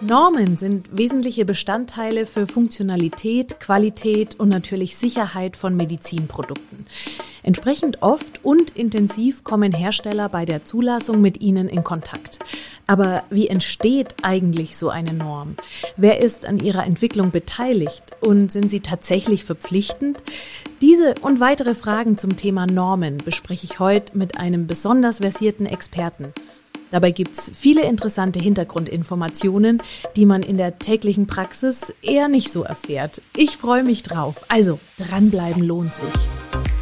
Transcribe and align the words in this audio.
Normen 0.00 0.56
sind 0.56 0.96
wesentliche 0.96 1.44
Bestandteile 1.44 2.26
für 2.26 2.46
Funktionalität, 2.46 3.58
Qualität 3.58 4.38
und 4.38 4.48
natürlich 4.48 4.96
Sicherheit 4.96 5.56
von 5.56 5.76
Medizinprodukten. 5.76 6.86
Entsprechend 7.42 8.02
oft 8.02 8.44
und 8.44 8.76
intensiv 8.76 9.44
kommen 9.44 9.72
Hersteller 9.72 10.28
bei 10.28 10.44
der 10.44 10.64
Zulassung 10.64 11.20
mit 11.20 11.40
ihnen 11.40 11.68
in 11.68 11.82
Kontakt. 11.82 12.38
Aber 12.86 13.22
wie 13.30 13.48
entsteht 13.48 14.16
eigentlich 14.22 14.76
so 14.76 14.90
eine 14.90 15.14
Norm? 15.14 15.56
Wer 15.96 16.20
ist 16.20 16.46
an 16.46 16.58
ihrer 16.58 16.84
Entwicklung 16.84 17.30
beteiligt 17.30 18.04
und 18.20 18.52
sind 18.52 18.70
sie 18.70 18.80
tatsächlich 18.80 19.44
verpflichtend? 19.44 20.22
Diese 20.80 21.14
und 21.22 21.40
weitere 21.40 21.74
Fragen 21.74 22.18
zum 22.18 22.36
Thema 22.36 22.66
Normen 22.66 23.18
bespreche 23.18 23.66
ich 23.70 23.78
heute 23.78 24.16
mit 24.16 24.38
einem 24.38 24.66
besonders 24.66 25.18
versierten 25.18 25.66
Experten. 25.66 26.32
Dabei 26.90 27.10
gibt's 27.10 27.52
viele 27.54 27.82
interessante 27.82 28.38
Hintergrundinformationen, 28.40 29.82
die 30.16 30.26
man 30.26 30.42
in 30.42 30.56
der 30.56 30.78
täglichen 30.78 31.26
Praxis 31.26 31.92
eher 32.02 32.28
nicht 32.28 32.50
so 32.50 32.62
erfährt. 32.62 33.22
Ich 33.36 33.56
freue 33.56 33.82
mich 33.82 34.02
drauf. 34.02 34.44
Also, 34.48 34.78
dranbleiben 34.98 35.62
lohnt 35.62 35.92
sich. 35.92 36.77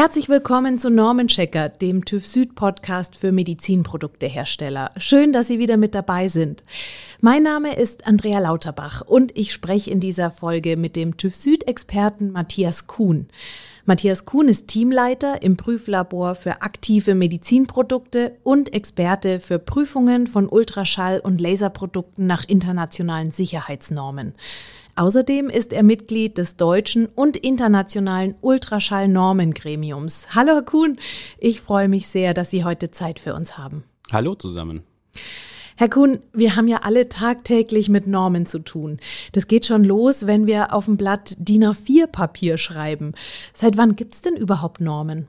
Herzlich 0.00 0.30
willkommen 0.30 0.78
zu 0.78 0.88
Normenchecker, 0.88 1.68
dem 1.68 2.06
TÜV 2.06 2.26
Süd 2.26 2.54
Podcast 2.54 3.18
für 3.18 3.32
Medizinproduktehersteller. 3.32 4.92
Schön, 4.96 5.34
dass 5.34 5.48
Sie 5.48 5.58
wieder 5.58 5.76
mit 5.76 5.94
dabei 5.94 6.26
sind. 6.26 6.62
Mein 7.20 7.42
Name 7.42 7.76
ist 7.76 8.06
Andrea 8.06 8.38
Lauterbach 8.38 9.02
und 9.02 9.36
ich 9.36 9.52
spreche 9.52 9.90
in 9.90 10.00
dieser 10.00 10.30
Folge 10.30 10.78
mit 10.78 10.96
dem 10.96 11.18
TÜV 11.18 11.36
Süd 11.36 11.68
Experten 11.68 12.32
Matthias 12.32 12.86
Kuhn. 12.86 13.28
Matthias 13.84 14.24
Kuhn 14.24 14.48
ist 14.48 14.68
Teamleiter 14.68 15.42
im 15.42 15.58
Prüflabor 15.58 16.34
für 16.34 16.62
aktive 16.62 17.14
Medizinprodukte 17.14 18.38
und 18.42 18.72
Experte 18.72 19.38
für 19.38 19.58
Prüfungen 19.58 20.26
von 20.26 20.48
Ultraschall- 20.48 21.20
und 21.20 21.42
Laserprodukten 21.42 22.26
nach 22.26 22.44
internationalen 22.48 23.32
Sicherheitsnormen. 23.32 24.32
Außerdem 25.00 25.48
ist 25.48 25.72
er 25.72 25.82
Mitglied 25.82 26.36
des 26.36 26.58
deutschen 26.58 27.06
und 27.06 27.38
internationalen 27.38 28.34
Ultraschall-Normengremiums. 28.42 30.34
Hallo 30.34 30.52
Herr 30.52 30.62
Kuhn, 30.62 30.98
ich 31.38 31.62
freue 31.62 31.88
mich 31.88 32.06
sehr, 32.06 32.34
dass 32.34 32.50
Sie 32.50 32.64
heute 32.64 32.90
Zeit 32.90 33.18
für 33.18 33.32
uns 33.32 33.56
haben. 33.56 33.84
Hallo 34.12 34.34
zusammen. 34.34 34.82
Herr 35.78 35.88
Kuhn, 35.88 36.18
wir 36.34 36.54
haben 36.54 36.68
ja 36.68 36.80
alle 36.82 37.08
tagtäglich 37.08 37.88
mit 37.88 38.08
Normen 38.08 38.44
zu 38.44 38.58
tun. 38.58 38.98
Das 39.32 39.48
geht 39.48 39.64
schon 39.64 39.84
los, 39.84 40.26
wenn 40.26 40.46
wir 40.46 40.74
auf 40.74 40.84
dem 40.84 40.98
Blatt 40.98 41.34
DIN 41.38 41.64
A4-Papier 41.64 42.58
schreiben. 42.58 43.14
Seit 43.54 43.78
wann 43.78 43.96
gibt 43.96 44.12
es 44.12 44.20
denn 44.20 44.36
überhaupt 44.36 44.82
Normen? 44.82 45.28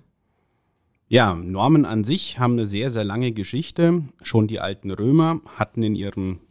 Ja, 1.07 1.33
Normen 1.33 1.85
an 1.85 2.03
sich 2.03 2.39
haben 2.39 2.53
eine 2.53 2.65
sehr, 2.65 2.89
sehr 2.89 3.05
lange 3.05 3.31
Geschichte. 3.31 4.03
Schon 4.21 4.47
die 4.47 4.59
alten 4.59 4.91
Römer 4.91 5.39
hatten 5.55 5.81
in 5.81 5.95
ihrem 5.95 6.41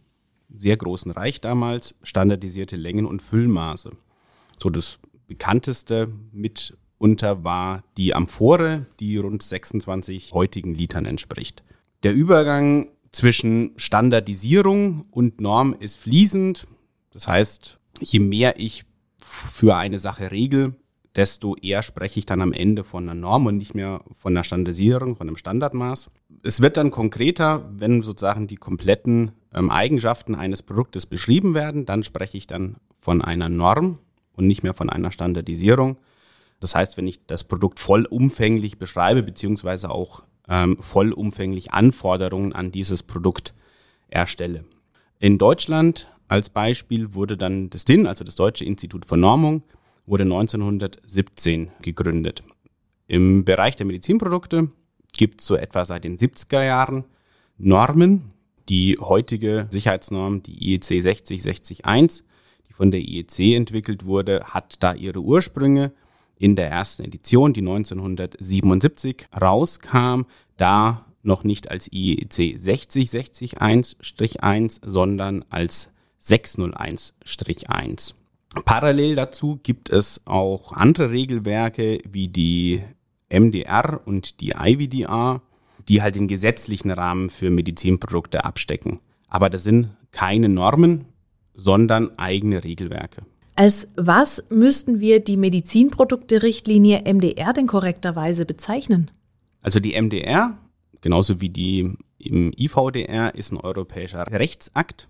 sehr 0.55 0.77
großen 0.77 1.11
Reich 1.11 1.41
damals 1.41 1.95
standardisierte 2.03 2.75
Längen 2.75 3.05
und 3.05 3.21
Füllmaße. 3.21 3.91
So 4.61 4.69
das 4.69 4.99
bekannteste 5.27 6.09
mitunter 6.31 7.43
war 7.43 7.83
die 7.97 8.13
Amphore, 8.13 8.85
die 8.99 9.17
rund 9.17 9.41
26 9.41 10.33
heutigen 10.33 10.73
Litern 10.73 11.05
entspricht. 11.05 11.63
Der 12.03 12.13
Übergang 12.13 12.89
zwischen 13.11 13.73
Standardisierung 13.77 15.05
und 15.11 15.41
Norm 15.41 15.75
ist 15.79 15.97
fließend. 15.97 16.67
Das 17.11 17.27
heißt, 17.27 17.79
je 17.99 18.19
mehr 18.19 18.59
ich 18.59 18.85
für 19.19 19.75
eine 19.75 19.99
Sache 19.99 20.31
regel, 20.31 20.75
desto 21.15 21.55
eher 21.55 21.83
spreche 21.83 22.19
ich 22.19 22.25
dann 22.25 22.41
am 22.41 22.53
Ende 22.53 22.83
von 22.83 23.03
einer 23.03 23.19
Norm 23.19 23.45
und 23.45 23.57
nicht 23.57 23.75
mehr 23.75 24.03
von 24.17 24.33
einer 24.33 24.43
Standardisierung, 24.43 25.15
von 25.15 25.27
einem 25.27 25.37
Standardmaß. 25.37 26.09
Es 26.43 26.61
wird 26.61 26.77
dann 26.77 26.91
konkreter, 26.91 27.69
wenn 27.73 28.01
sozusagen 28.01 28.47
die 28.47 28.55
kompletten 28.55 29.31
ähm, 29.53 29.69
Eigenschaften 29.69 30.35
eines 30.35 30.61
Produktes 30.61 31.05
beschrieben 31.05 31.53
werden, 31.53 31.85
dann 31.85 32.03
spreche 32.03 32.37
ich 32.37 32.47
dann 32.47 32.77
von 32.99 33.21
einer 33.21 33.49
Norm 33.49 33.99
und 34.33 34.47
nicht 34.47 34.63
mehr 34.63 34.73
von 34.73 34.89
einer 34.89 35.11
Standardisierung. 35.11 35.97
Das 36.59 36.75
heißt, 36.75 36.97
wenn 36.97 37.07
ich 37.07 37.25
das 37.25 37.43
Produkt 37.43 37.79
vollumfänglich 37.79 38.77
beschreibe, 38.77 39.23
beziehungsweise 39.23 39.89
auch 39.89 40.23
ähm, 40.47 40.77
vollumfänglich 40.79 41.73
Anforderungen 41.73 42.53
an 42.53 42.71
dieses 42.71 43.03
Produkt 43.03 43.53
erstelle. 44.09 44.63
In 45.19 45.37
Deutschland 45.37 46.09
als 46.27 46.49
Beispiel 46.49 47.13
wurde 47.13 47.35
dann 47.37 47.69
das 47.69 47.85
DIN, 47.85 48.07
also 48.07 48.23
das 48.23 48.35
Deutsche 48.35 48.63
Institut 48.63 49.05
für 49.05 49.17
Normung, 49.17 49.63
wurde 50.05 50.23
1917 50.23 51.71
gegründet. 51.81 52.43
Im 53.07 53.43
Bereich 53.43 53.75
der 53.75 53.85
Medizinprodukte 53.85 54.69
gibt 55.11 55.41
es 55.41 55.47
so 55.47 55.55
etwa 55.55 55.83
seit 55.83 56.03
den 56.05 56.17
70er 56.17 56.63
Jahren 56.63 57.05
Normen, 57.57 58.31
die 58.71 58.97
heutige 59.01 59.67
Sicherheitsnorm, 59.69 60.41
die 60.43 60.71
IEC 60.71 61.01
60601, 61.01 62.23
die 62.69 62.73
von 62.73 62.89
der 62.89 63.01
IEC 63.01 63.57
entwickelt 63.57 64.05
wurde, 64.05 64.45
hat 64.45 64.81
da 64.81 64.93
ihre 64.93 65.19
Ursprünge 65.19 65.91
in 66.37 66.55
der 66.55 66.71
ersten 66.71 67.03
Edition, 67.03 67.51
die 67.51 67.59
1977 67.59 69.25
rauskam, 69.39 70.21
da 70.55 71.05
noch 71.21 71.43
nicht 71.43 71.69
als 71.69 71.91
IEC 71.91 72.57
60601-1, 72.57 74.79
sondern 74.85 75.43
als 75.49 75.91
601-1. 76.23 78.13
Parallel 78.63 79.15
dazu 79.15 79.59
gibt 79.61 79.89
es 79.89 80.21
auch 80.25 80.71
andere 80.71 81.11
Regelwerke 81.11 81.97
wie 82.09 82.29
die 82.29 82.81
MDR 83.29 83.99
und 84.05 84.39
die 84.39 84.53
IVDR, 84.57 85.41
die 85.91 86.01
halt 86.01 86.15
den 86.15 86.29
gesetzlichen 86.29 86.89
Rahmen 86.89 87.29
für 87.29 87.49
Medizinprodukte 87.49 88.45
abstecken. 88.45 89.01
Aber 89.27 89.49
das 89.49 89.63
sind 89.63 89.89
keine 90.11 90.47
Normen, 90.47 91.03
sondern 91.53 92.17
eigene 92.17 92.63
Regelwerke. 92.63 93.23
Als 93.57 93.89
was 93.97 94.45
müssten 94.49 95.01
wir 95.01 95.19
die 95.19 95.35
Medizinprodukte-Richtlinie 95.35 97.03
MDR 97.13 97.51
denn 97.51 97.67
korrekterweise 97.67 98.45
bezeichnen? 98.45 99.11
Also 99.61 99.81
die 99.81 100.01
MDR, 100.01 100.57
genauso 101.01 101.41
wie 101.41 101.49
die 101.49 101.91
im 102.19 102.53
IVDR, 102.57 103.35
ist 103.35 103.51
ein 103.51 103.57
europäischer 103.57 104.25
Rechtsakt 104.31 105.09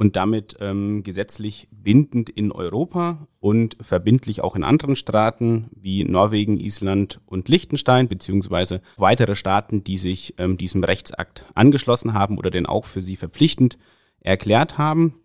und 0.00 0.16
damit 0.16 0.56
ähm, 0.60 1.02
gesetzlich 1.02 1.68
bindend 1.70 2.30
in 2.30 2.52
Europa 2.52 3.28
und 3.38 3.76
verbindlich 3.82 4.40
auch 4.40 4.56
in 4.56 4.64
anderen 4.64 4.96
Staaten 4.96 5.68
wie 5.76 6.04
Norwegen, 6.04 6.58
Island 6.58 7.20
und 7.26 7.50
Liechtenstein, 7.50 8.08
beziehungsweise 8.08 8.80
weitere 8.96 9.34
Staaten, 9.34 9.84
die 9.84 9.98
sich 9.98 10.36
ähm, 10.38 10.56
diesem 10.56 10.84
Rechtsakt 10.84 11.44
angeschlossen 11.54 12.14
haben 12.14 12.38
oder 12.38 12.50
den 12.50 12.64
auch 12.64 12.86
für 12.86 13.02
sie 13.02 13.16
verpflichtend 13.16 13.76
erklärt 14.20 14.78
haben. 14.78 15.16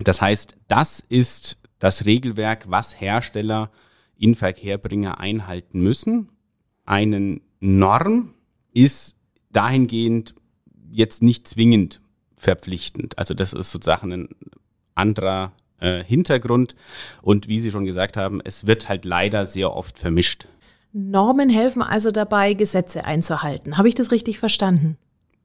Das 0.00 0.20
heißt, 0.20 0.56
das 0.66 0.98
ist 0.98 1.60
das 1.78 2.04
Regelwerk, 2.04 2.68
was 2.68 3.00
Hersteller 3.00 3.70
in 4.16 4.34
Verkehrbringer 4.34 5.20
einhalten 5.20 5.80
müssen. 5.80 6.30
Eine 6.84 7.40
Norm 7.60 8.34
ist 8.72 9.14
dahingehend 9.52 10.34
jetzt 10.90 11.22
nicht 11.22 11.46
zwingend 11.46 12.00
verpflichtend. 12.38 13.18
Also 13.18 13.34
das 13.34 13.52
ist 13.52 13.70
sozusagen 13.70 14.12
ein 14.12 14.28
anderer 14.94 15.52
äh, 15.80 16.02
Hintergrund. 16.02 16.74
Und 17.22 17.48
wie 17.48 17.60
Sie 17.60 17.70
schon 17.70 17.84
gesagt 17.84 18.16
haben, 18.16 18.40
es 18.44 18.66
wird 18.66 18.88
halt 18.88 19.04
leider 19.04 19.46
sehr 19.46 19.74
oft 19.74 19.98
vermischt. 19.98 20.48
Normen 20.92 21.50
helfen 21.50 21.82
also 21.82 22.10
dabei, 22.10 22.54
Gesetze 22.54 23.04
einzuhalten. 23.04 23.76
Habe 23.76 23.88
ich 23.88 23.94
das 23.94 24.10
richtig 24.10 24.38
verstanden? 24.38 24.96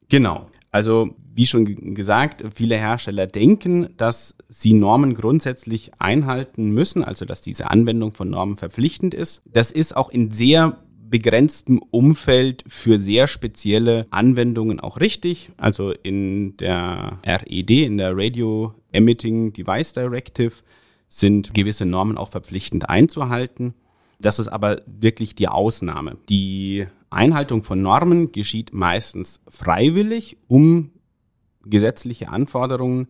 Genau. 0.10 0.50
Also 0.72 1.16
wie 1.36 1.48
schon 1.48 1.96
gesagt, 1.96 2.44
viele 2.56 2.78
Hersteller 2.78 3.28
denken, 3.28 3.90
dass 3.98 4.36
sie 4.48 4.74
Normen 4.74 5.14
grundsätzlich 5.16 5.92
einhalten 6.00 6.72
müssen, 6.72 7.04
also 7.04 7.26
dass 7.26 7.42
diese 7.42 7.70
Anwendung 7.72 8.14
von 8.14 8.30
Normen 8.30 8.58
verpflichtend 8.58 9.14
ist. 9.14 9.42
Das 9.46 9.72
ist 9.72 9.96
auch 9.96 10.10
in 10.10 10.32
sehr 10.32 10.78
begrenztem 11.14 11.80
Umfeld 11.92 12.64
für 12.66 12.98
sehr 12.98 13.28
spezielle 13.28 14.08
Anwendungen 14.10 14.80
auch 14.80 15.00
richtig. 15.00 15.52
Also 15.58 15.92
in 15.92 16.58
der 16.58 17.20
RED, 17.24 17.70
in 17.70 18.00
der 18.00 18.18
Radio 18.18 18.74
Emitting 18.92 19.54
Device 19.54 19.94
Directive, 19.94 20.64
sind 21.08 21.54
gewisse 21.54 21.86
Normen 21.86 22.18
auch 22.18 22.30
verpflichtend 22.30 22.90
einzuhalten. 22.90 23.76
Das 24.20 24.40
ist 24.40 24.48
aber 24.48 24.82
wirklich 24.88 25.36
die 25.36 25.48
Ausnahme. 25.48 26.18
Die 26.30 26.88
Einhaltung 27.12 27.64
von 27.64 27.80
Normen 27.80 28.32
geschieht 28.32 28.74
meistens 28.74 29.40
freiwillig, 29.48 30.38
um 30.48 30.90
gesetzliche 31.64 32.30
Anforderungen 32.30 33.08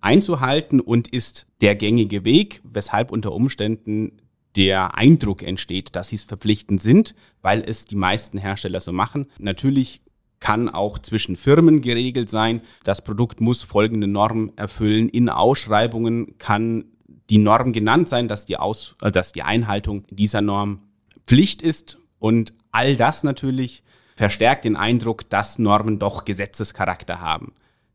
einzuhalten 0.00 0.78
und 0.78 1.08
ist 1.08 1.46
der 1.62 1.74
gängige 1.74 2.24
Weg, 2.24 2.60
weshalb 2.62 3.10
unter 3.10 3.32
Umständen 3.32 4.20
der 4.56 4.96
Eindruck 4.96 5.42
entsteht, 5.42 5.94
dass 5.94 6.08
sie 6.08 6.16
es 6.16 6.24
verpflichtend 6.24 6.82
sind, 6.82 7.14
weil 7.42 7.62
es 7.64 7.84
die 7.84 7.96
meisten 7.96 8.38
Hersteller 8.38 8.80
so 8.80 8.92
machen. 8.92 9.26
Natürlich 9.38 10.02
kann 10.40 10.68
auch 10.68 10.98
zwischen 10.98 11.36
Firmen 11.36 11.82
geregelt 11.82 12.30
sein. 12.30 12.62
Das 12.82 13.04
Produkt 13.04 13.40
muss 13.40 13.62
folgende 13.62 14.06
Norm 14.06 14.52
erfüllen. 14.56 15.08
In 15.08 15.28
Ausschreibungen 15.28 16.38
kann 16.38 16.86
die 17.28 17.38
Norm 17.38 17.72
genannt 17.72 18.08
sein, 18.08 18.26
dass 18.26 18.46
die, 18.46 18.56
Aus, 18.56 18.96
äh, 19.02 19.12
dass 19.12 19.32
die 19.32 19.42
Einhaltung 19.42 20.04
dieser 20.10 20.40
Norm 20.40 20.80
Pflicht 21.26 21.62
ist. 21.62 21.98
Und 22.18 22.54
all 22.72 22.96
das 22.96 23.22
natürlich 23.22 23.84
verstärkt 24.16 24.64
den 24.64 24.76
Eindruck, 24.76 25.30
dass 25.30 25.58
Normen 25.58 25.98
doch 25.98 26.24
Gesetzescharakter 26.24 27.20
haben. 27.20 27.52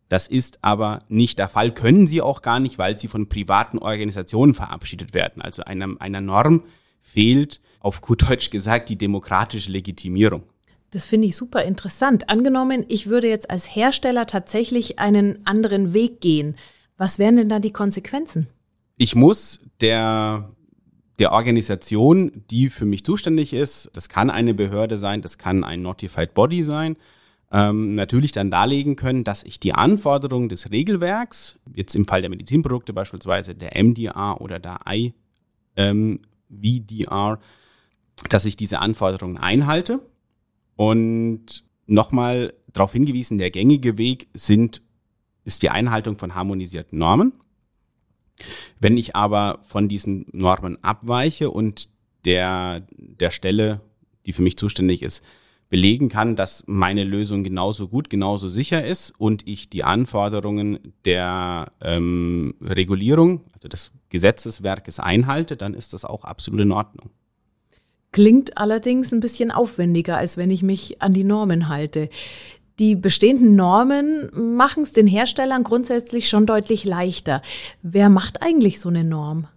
Das 0.10 0.28
ist 0.28 0.60
aber 0.62 1.00
nicht 1.10 1.40
der 1.40 1.48
Fall, 1.48 1.74
können 1.74 2.08
sie 2.08 2.22
auch 2.22 2.42
gar 2.42 2.60
nicht, 2.60 2.78
weil 2.78 2.98
sie 2.98 3.08
von 3.08 3.28
privaten 3.28 3.80
Organisationen 3.80 4.54
verabschiedet 4.54 5.14
werden. 5.14 5.42
Also 5.42 5.64
einer, 5.64 5.96
einer 6.00 6.22
Norm 6.22 6.64
fehlt, 7.02 7.62
auf 7.80 8.02
gut 8.02 8.30
Deutsch 8.30 8.50
gesagt, 8.50 8.90
die 8.90 8.98
demokratische 8.98 9.72
Legitimierung. 9.72 10.44
Das 10.92 11.06
finde 11.06 11.28
ich 11.28 11.36
super 11.36 11.64
interessant. 11.64 12.30
Angenommen, 12.30 12.86
ich 12.88 13.08
würde 13.08 13.28
jetzt 13.28 13.50
als 13.50 13.76
Hersteller 13.76 14.28
tatsächlich 14.28 15.00
einen 15.00 15.46
anderen 15.46 15.94
Weg 15.94 16.22
gehen. 16.22 16.56
Was 16.98 17.20
wären 17.20 17.36
denn 17.36 17.50
da 17.50 17.60
die 17.60 17.74
Konsequenzen? 17.74 18.48
Ich 18.98 19.16
muss 19.16 19.60
der, 19.82 20.52
der 21.20 21.34
Organisation, 21.34 22.44
die 22.50 22.70
für 22.70 22.86
mich 22.86 23.04
zuständig 23.04 23.54
ist, 23.54 23.90
das 23.94 24.08
kann 24.08 24.30
eine 24.30 24.54
Behörde 24.54 24.98
sein, 24.98 25.22
das 25.22 25.38
kann 25.38 25.64
ein 25.64 25.82
Notified 25.82 26.34
Body 26.34 26.64
sein, 26.64 26.96
ähm, 27.52 27.96
natürlich 27.96 28.32
dann 28.32 28.52
darlegen 28.52 28.96
können, 28.96 29.24
dass 29.24 29.44
ich 29.44 29.60
die 29.60 29.74
Anforderungen 29.74 30.50
des 30.50 30.72
Regelwerks, 30.72 31.58
jetzt 31.74 31.96
im 31.96 32.06
Fall 32.08 32.22
der 32.22 32.30
Medizinprodukte 32.30 32.94
beispielsweise 32.94 33.56
der 33.56 33.82
MDR 33.82 34.42
oder 34.42 34.60
der 34.60 34.80
IVDR, 35.78 37.40
dass 38.30 38.46
ich 38.46 38.58
diese 38.58 38.80
Anforderungen 38.80 39.38
einhalte. 39.38 40.00
Und 40.76 41.64
nochmal 41.86 42.54
darauf 42.74 42.92
hingewiesen, 42.94 43.38
der 43.38 43.52
gängige 43.52 43.98
Weg 43.98 44.28
sind, 44.34 44.82
ist 45.44 45.62
die 45.62 45.70
Einhaltung 45.70 46.18
von 46.18 46.36
harmonisierten 46.36 46.98
Normen. 46.98 47.34
Wenn 48.80 48.98
ich 48.98 49.16
aber 49.16 49.60
von 49.64 49.88
diesen 49.88 50.26
Normen 50.32 50.84
abweiche 50.84 51.52
und 51.52 51.90
der, 52.26 52.86
der 52.98 53.32
Stelle, 53.32 53.82
die 54.26 54.34
für 54.34 54.42
mich 54.42 54.58
zuständig 54.58 55.04
ist, 55.04 55.24
belegen 55.70 56.10
kann, 56.10 56.36
dass 56.36 56.64
meine 56.68 57.04
Lösung 57.04 57.44
genauso 57.44 57.88
gut, 57.88 58.10
genauso 58.10 58.50
sicher 58.50 58.86
ist 58.86 59.14
und 59.18 59.48
ich 59.48 59.70
die 59.70 59.84
Anforderungen 59.84 60.80
der 61.06 61.72
ähm, 61.82 62.56
Regulierung, 62.62 63.42
also 63.54 63.68
des 63.68 63.92
Gesetzeswerkes 64.10 65.00
einhalte, 65.00 65.58
dann 65.58 65.74
ist 65.74 65.94
das 65.94 66.06
auch 66.06 66.24
absolut 66.24 66.62
in 66.62 66.72
Ordnung. 66.72 67.10
Klingt 68.12 68.58
allerdings 68.58 69.12
ein 69.12 69.20
bisschen 69.20 69.52
aufwendiger, 69.52 70.18
als 70.18 70.38
wenn 70.38 70.50
ich 70.50 70.64
mich 70.64 71.02
an 71.02 71.14
die 71.14 71.26
Normen 71.26 71.68
halte. 71.68 72.10
Die 72.80 72.96
bestehenden 72.96 73.56
Normen 73.56 74.30
machen 74.56 74.84
es 74.84 74.94
den 74.94 75.08
Herstellern 75.08 75.64
grundsätzlich 75.64 76.30
schon 76.30 76.46
deutlich 76.46 76.86
leichter. 76.86 77.42
Wer 77.82 78.10
macht 78.10 78.42
eigentlich 78.42 78.80
so 78.80 78.90
eine 78.90 79.04
Norm? 79.04 79.48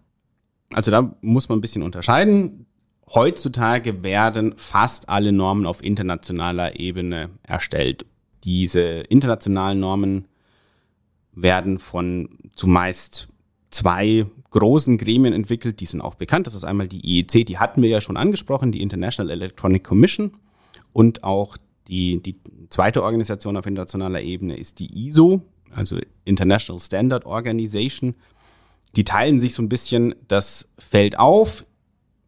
Also 0.72 0.90
da 0.90 1.14
muss 1.20 1.48
man 1.48 1.58
ein 1.58 1.60
bisschen 1.60 1.82
unterscheiden. 1.82 2.66
Heutzutage 3.14 4.02
werden 4.02 4.54
fast 4.56 5.08
alle 5.08 5.32
Normen 5.32 5.66
auf 5.66 5.82
internationaler 5.82 6.78
Ebene 6.78 7.30
erstellt. 7.42 8.04
Diese 8.44 8.80
internationalen 8.80 9.80
Normen 9.80 10.28
werden 11.32 11.78
von 11.78 12.38
zumeist 12.54 13.28
zwei 13.70 14.26
großen 14.50 14.98
Gremien 14.98 15.34
entwickelt, 15.34 15.80
die 15.80 15.86
sind 15.86 16.00
auch 16.00 16.14
bekannt. 16.14 16.46
Das 16.46 16.54
ist 16.54 16.64
einmal 16.64 16.88
die 16.88 17.04
IEC, 17.04 17.46
die 17.46 17.58
hatten 17.58 17.82
wir 17.82 17.88
ja 17.88 18.00
schon 18.00 18.16
angesprochen, 18.16 18.72
die 18.72 18.82
International 18.82 19.30
Electronic 19.30 19.84
Commission 19.84 20.32
und 20.92 21.24
auch 21.24 21.56
die, 21.86 22.22
die 22.22 22.36
zweite 22.70 23.02
Organisation 23.02 23.56
auf 23.56 23.66
internationaler 23.66 24.20
Ebene 24.20 24.56
ist 24.56 24.78
die 24.78 25.06
ISO, 25.06 25.42
also 25.74 25.98
International 26.24 26.80
Standard 26.80 27.24
Organization. 27.24 28.14
Die 28.96 29.04
teilen 29.04 29.40
sich 29.40 29.54
so 29.54 29.62
ein 29.62 29.68
bisschen 29.68 30.14
das 30.28 30.68
Feld 30.78 31.18
auf 31.18 31.64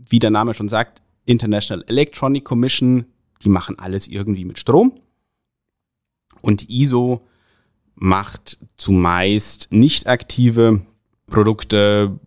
wie 0.08 0.18
der 0.18 0.30
Name 0.30 0.54
schon 0.54 0.68
sagt, 0.68 1.02
International 1.24 1.84
Electronic 1.86 2.44
Commission, 2.44 3.06
die 3.42 3.48
machen 3.48 3.78
alles 3.78 4.08
irgendwie 4.08 4.44
mit 4.44 4.58
Strom. 4.58 4.92
Und 6.40 6.70
ISO 6.70 7.26
macht 7.94 8.58
zumeist 8.76 9.68
nicht 9.70 10.06
aktive 10.06 10.80
Produkte, 11.26 12.18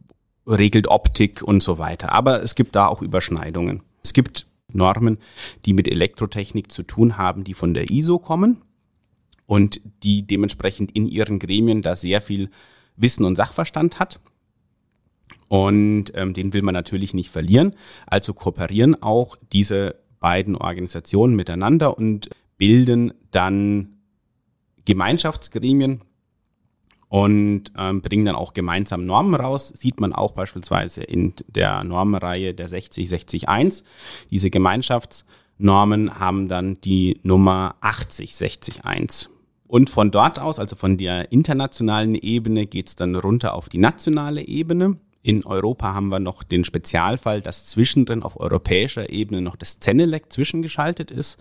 regelt 0.47 0.87
Optik 0.87 1.41
und 1.41 1.63
so 1.63 1.77
weiter. 1.77 2.11
Aber 2.13 2.43
es 2.43 2.55
gibt 2.55 2.75
da 2.75 2.87
auch 2.87 3.01
Überschneidungen. 3.01 3.81
Es 4.03 4.13
gibt 4.13 4.45
Normen, 4.71 5.17
die 5.65 5.73
mit 5.73 5.87
Elektrotechnik 5.87 6.71
zu 6.71 6.83
tun 6.83 7.17
haben, 7.17 7.43
die 7.43 7.53
von 7.53 7.73
der 7.73 7.89
ISO 7.89 8.19
kommen 8.19 8.61
und 9.45 9.81
die 10.03 10.25
dementsprechend 10.25 10.91
in 10.91 11.07
ihren 11.07 11.39
Gremien 11.39 11.81
da 11.81 11.95
sehr 11.95 12.21
viel 12.21 12.49
Wissen 12.95 13.25
und 13.25 13.35
Sachverstand 13.35 13.99
hat. 13.99 14.19
Und 15.49 16.11
ähm, 16.15 16.33
den 16.33 16.53
will 16.53 16.61
man 16.61 16.73
natürlich 16.73 17.13
nicht 17.13 17.29
verlieren. 17.29 17.75
Also 18.07 18.33
kooperieren 18.33 19.01
auch 19.01 19.37
diese 19.51 19.95
beiden 20.19 20.55
Organisationen 20.55 21.35
miteinander 21.35 21.97
und 21.97 22.29
bilden 22.57 23.13
dann 23.31 23.97
Gemeinschaftsgremien 24.85 26.01
und 27.09 27.71
ähm, 27.77 28.01
bringen 28.01 28.25
dann 28.25 28.35
auch 28.35 28.53
gemeinsam 28.53 29.05
Normen 29.05 29.35
raus. 29.35 29.67
Sieht 29.67 29.99
man 29.99 30.13
auch 30.13 30.31
beispielsweise 30.31 31.03
in 31.03 31.33
der 31.47 31.83
Normenreihe 31.83 32.55
der 32.55 32.67
60601. 32.67 33.83
Diese 34.31 34.49
Gemeinschaftsnormen 34.49 36.19
haben 36.19 36.47
dann 36.47 36.81
die 36.81 37.19
Nummer 37.21 37.75
80601. 37.81 39.29
Und 39.67 39.89
von 39.89 40.09
dort 40.09 40.39
aus, 40.39 40.57
also 40.57 40.75
von 40.75 40.97
der 40.97 41.31
internationalen 41.31 42.15
Ebene, 42.15 42.65
geht's 42.65 42.95
dann 42.95 43.15
runter 43.15 43.53
auf 43.53 43.69
die 43.69 43.77
nationale 43.77 44.47
Ebene. 44.47 44.97
In 45.23 45.45
Europa 45.45 45.93
haben 45.93 46.09
wir 46.09 46.19
noch 46.19 46.43
den 46.43 46.65
Spezialfall, 46.65 47.41
dass 47.41 47.65
zwischendrin 47.65 48.23
auf 48.23 48.37
europäischer 48.37 49.09
Ebene 49.09 49.41
noch 49.41 49.55
das 49.55 49.79
Zenelec 49.79 50.31
zwischengeschaltet 50.31 51.11
ist. 51.11 51.39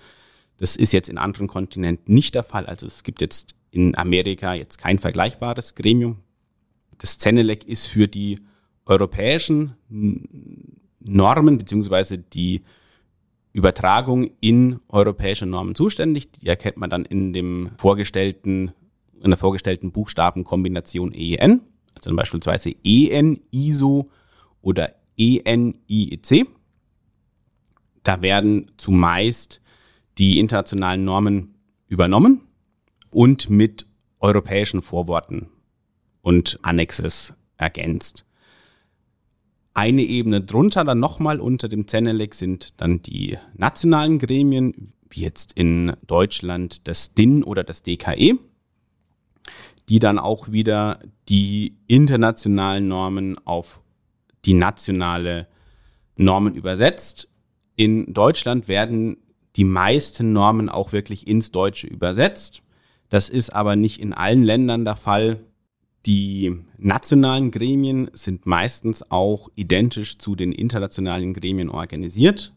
Das 0.58 0.76
ist 0.76 0.93
jetzt 0.93 1.08
in 1.08 1.19
anderen 1.19 1.49
Kontinenten 1.49 2.14
nicht 2.14 2.37
der 2.37 2.44
Fall. 2.44 2.64
Also 2.67 2.87
es 2.87 3.02
gibt 3.02 3.20
jetzt 3.20 3.56
in 3.73 3.96
Amerika 3.99 4.55
jetzt 4.55 4.79
kein 4.79 5.00
vergleichbares 5.00 5.75
Gremium. 5.75 6.20
Das 6.99 7.19
Zenelec 7.19 7.64
ist 7.64 7.88
für 7.88 8.06
die 8.06 8.38
europäischen 8.87 9.75
Normen 11.00 11.58
beziehungsweise 11.58 12.19
die 12.19 12.62
Übertragung 13.52 14.31
in 14.40 14.79
europäische 14.88 15.46
Normen 15.46 15.75
zuständig. 15.75 16.31
Die 16.31 16.46
erkennt 16.46 16.76
man 16.76 16.88
dann 16.88 17.05
in 17.05 17.32
dem 17.32 17.73
vorgestellten, 17.79 18.70
in 19.20 19.31
der 19.31 19.38
vorgestellten 19.38 19.90
Buchstabenkombination 19.90 21.12
EN 21.12 21.62
also 21.94 22.15
beispielsweise 22.15 22.75
EN, 22.85 23.41
ISO 23.50 24.11
oder 24.61 24.94
ENIEC. 25.17 26.47
Da 28.03 28.23
werden 28.23 28.71
zumeist 28.77 29.61
die 30.19 30.39
internationalen 30.39 31.05
Normen 31.05 31.55
übernommen 31.89 32.43
und 33.11 33.51
mit 33.51 33.87
europäischen 34.20 34.82
Vorworten 34.82 35.49
und 36.22 36.58
Annexes 36.63 37.34
ergänzt. 37.56 38.25
Eine 39.75 40.03
Ebene 40.03 40.43
drunter, 40.43 40.84
dann 40.84 41.01
nochmal 41.01 41.41
unter 41.41 41.69
dem 41.69 41.89
Zenelec 41.89 42.34
sind 42.34 42.81
dann 42.81 43.01
die 43.03 43.39
nationalen 43.55 44.19
Gremien, 44.19 44.93
wie 45.08 45.20
jetzt 45.20 45.53
in 45.53 45.96
Deutschland 46.06 46.87
das 46.89 47.15
DIN 47.15 47.43
oder 47.43 47.65
das 47.65 47.82
DKE 47.82 48.39
die 49.93 49.99
dann 49.99 50.19
auch 50.19 50.51
wieder 50.51 51.01
die 51.29 51.77
internationalen 51.87 52.89
Normen 52.89 53.37
auf 53.44 53.82
die 54.46 54.55
nationale 54.55 55.49
Normen 56.17 56.55
übersetzt. 56.55 57.29
In 57.77 58.15
Deutschland 58.15 58.69
werden 58.69 59.19
die 59.55 59.65
meisten 59.65 60.32
Normen 60.32 60.70
auch 60.70 60.93
wirklich 60.93 61.29
ins 61.29 61.51
Deutsche 61.51 61.89
übersetzt. 61.89 62.63
Das 63.11 63.29
ist 63.29 63.51
aber 63.51 63.77
nicht 63.77 64.01
in 64.01 64.15
allen 64.15 64.43
Ländern 64.43 64.87
der 64.87 64.96
Fall. 64.96 65.41
Die 66.06 66.56
nationalen 66.79 67.51
Gremien 67.51 68.11
sind 68.15 68.46
meistens 68.46 69.11
auch 69.11 69.51
identisch 69.56 70.17
zu 70.17 70.34
den 70.37 70.53
internationalen 70.53 71.34
Gremien 71.34 71.69
organisiert. 71.69 72.55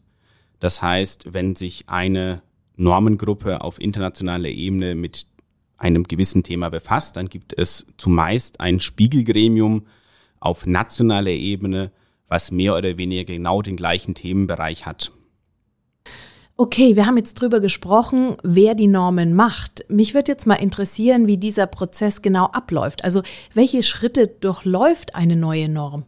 Das 0.58 0.80
heißt, 0.80 1.34
wenn 1.34 1.54
sich 1.54 1.86
eine 1.86 2.40
Normengruppe 2.76 3.60
auf 3.60 3.78
internationaler 3.78 4.48
Ebene 4.48 4.94
mit 4.94 5.35
einem 5.78 6.04
gewissen 6.04 6.42
Thema 6.42 6.68
befasst, 6.70 7.16
dann 7.16 7.28
gibt 7.28 7.56
es 7.56 7.86
zumeist 7.98 8.60
ein 8.60 8.80
Spiegelgremium 8.80 9.86
auf 10.40 10.66
nationaler 10.66 11.30
Ebene, 11.30 11.90
was 12.28 12.50
mehr 12.50 12.76
oder 12.76 12.96
weniger 12.98 13.24
genau 13.24 13.62
den 13.62 13.76
gleichen 13.76 14.14
Themenbereich 14.14 14.86
hat. 14.86 15.12
Okay, 16.58 16.96
wir 16.96 17.04
haben 17.04 17.18
jetzt 17.18 17.34
drüber 17.34 17.60
gesprochen, 17.60 18.36
wer 18.42 18.74
die 18.74 18.86
Normen 18.86 19.34
macht. 19.34 19.84
Mich 19.90 20.14
würde 20.14 20.32
jetzt 20.32 20.46
mal 20.46 20.54
interessieren, 20.54 21.26
wie 21.26 21.36
dieser 21.36 21.66
Prozess 21.66 22.22
genau 22.22 22.46
abläuft. 22.46 23.04
Also 23.04 23.22
welche 23.52 23.82
Schritte 23.82 24.26
durchläuft 24.26 25.14
eine 25.14 25.36
neue 25.36 25.68
Norm? 25.68 26.04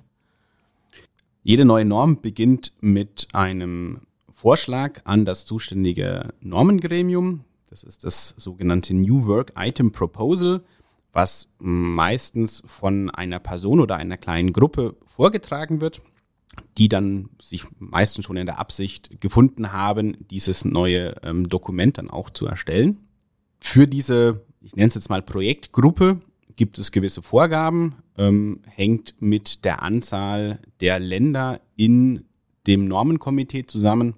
Jede 1.42 1.66
neue 1.66 1.84
Norm 1.84 2.22
beginnt 2.22 2.72
mit 2.80 3.28
einem 3.34 4.00
Vorschlag 4.30 5.02
an 5.04 5.26
das 5.26 5.44
zuständige 5.44 6.32
Normengremium. 6.40 7.44
Das 7.70 7.82
ist 7.82 8.04
das 8.04 8.34
sogenannte 8.37 8.94
New 8.94 9.26
Work 9.26 9.52
Item 9.56 9.92
Proposal, 9.92 10.62
was 11.12 11.50
meistens 11.58 12.62
von 12.66 13.10
einer 13.10 13.38
Person 13.40 13.80
oder 13.80 13.96
einer 13.96 14.16
kleinen 14.16 14.52
Gruppe 14.52 14.96
vorgetragen 15.06 15.80
wird. 15.80 16.00
die 16.76 16.88
dann 16.88 17.28
sich 17.40 17.64
meistens 17.78 18.25
schon 18.25 18.37
in 18.37 18.46
der 18.46 18.58
Absicht 18.58 19.20
gefunden 19.20 19.72
haben, 19.72 20.16
dieses 20.30 20.64
neue 20.64 21.14
ähm, 21.22 21.48
Dokument 21.48 21.98
dann 21.98 22.10
auch 22.10 22.30
zu 22.30 22.46
erstellen. 22.46 22.98
Für 23.60 23.87
diese, 23.87 24.44
ich 24.60 24.75
nenne 24.75 24.88
es 24.88 24.94
jetzt 24.94 25.10
mal 25.10 25.22
Projektgruppe, 25.22 26.20
gibt 26.56 26.78
es 26.78 26.90
gewisse 26.90 27.22
Vorgaben, 27.22 27.96
ähm, 28.16 28.60
hängt 28.66 29.14
mit 29.20 29.64
der 29.64 29.82
Anzahl 29.82 30.58
der 30.80 30.98
Länder 30.98 31.60
in 31.76 32.25
dem 32.66 32.88
Normenkomitee 32.88 33.66
zusammen. 33.66 34.14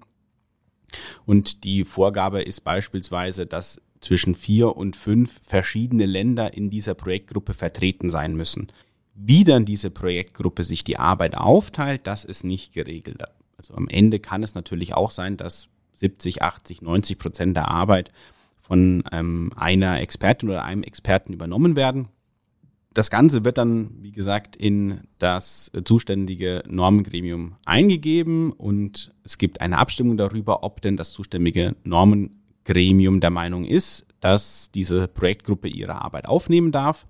Und 1.25 1.63
die 1.63 1.83
Vorgabe 1.83 2.41
ist 2.41 2.61
beispielsweise, 2.61 3.45
dass 3.45 3.81
zwischen 4.01 4.35
vier 4.35 4.75
und 4.75 4.95
fünf 4.95 5.39
verschiedene 5.43 6.05
Länder 6.05 6.53
in 6.55 6.69
dieser 6.69 6.95
Projektgruppe 6.95 7.53
vertreten 7.53 8.09
sein 8.09 8.35
müssen. 8.35 8.67
Wie 9.13 9.43
dann 9.43 9.65
diese 9.65 9.91
Projektgruppe 9.91 10.63
sich 10.63 10.83
die 10.83 10.97
Arbeit 10.97 11.37
aufteilt, 11.37 12.07
das 12.07 12.25
ist 12.25 12.43
nicht 12.43 12.73
geregelt. 12.73 13.23
Also 13.57 13.75
am 13.75 13.87
Ende 13.87 14.19
kann 14.19 14.41
es 14.41 14.55
natürlich 14.55 14.95
auch 14.95 15.11
sein, 15.11 15.37
dass 15.37 15.69
70, 15.95 16.41
80, 16.41 16.81
90 16.81 17.19
Prozent 17.19 17.55
der 17.55 17.67
Arbeit 17.67 18.11
von 18.61 19.03
ähm, 19.11 19.51
einer 19.55 20.01
Expertin 20.01 20.49
oder 20.49 20.63
einem 20.65 20.81
Experten 20.81 21.33
übernommen 21.33 21.75
werden. 21.75 22.07
Das 22.93 23.09
Ganze 23.09 23.45
wird 23.45 23.57
dann, 23.57 23.91
wie 24.01 24.11
gesagt, 24.11 24.57
in 24.57 24.99
das 25.17 25.71
zuständige 25.85 26.61
Normengremium 26.67 27.55
eingegeben 27.65 28.51
und 28.51 29.13
es 29.23 29.37
gibt 29.37 29.61
eine 29.61 29.77
Abstimmung 29.77 30.17
darüber, 30.17 30.63
ob 30.63 30.81
denn 30.81 30.97
das 30.97 31.13
zuständige 31.13 31.75
Normengremium 31.85 33.21
der 33.21 33.29
Meinung 33.29 33.63
ist, 33.63 34.05
dass 34.19 34.71
diese 34.71 35.07
Projektgruppe 35.07 35.69
ihre 35.69 36.01
Arbeit 36.01 36.27
aufnehmen 36.27 36.73
darf. 36.73 37.07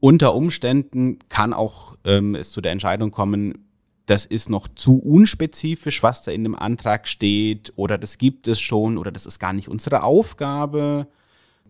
Unter 0.00 0.34
Umständen 0.34 1.20
kann 1.28 1.52
auch 1.52 1.96
ähm, 2.04 2.34
es 2.34 2.50
zu 2.50 2.60
der 2.60 2.72
Entscheidung 2.72 3.12
kommen, 3.12 3.54
das 4.06 4.26
ist 4.26 4.50
noch 4.50 4.68
zu 4.68 4.98
unspezifisch, 4.98 6.02
was 6.02 6.22
da 6.22 6.32
in 6.32 6.42
dem 6.42 6.54
Antrag 6.54 7.08
steht, 7.08 7.72
oder 7.76 7.96
das 7.96 8.18
gibt 8.18 8.48
es 8.48 8.60
schon, 8.60 8.98
oder 8.98 9.10
das 9.10 9.26
ist 9.26 9.38
gar 9.38 9.52
nicht 9.52 9.68
unsere 9.68 10.02
Aufgabe. 10.02 11.06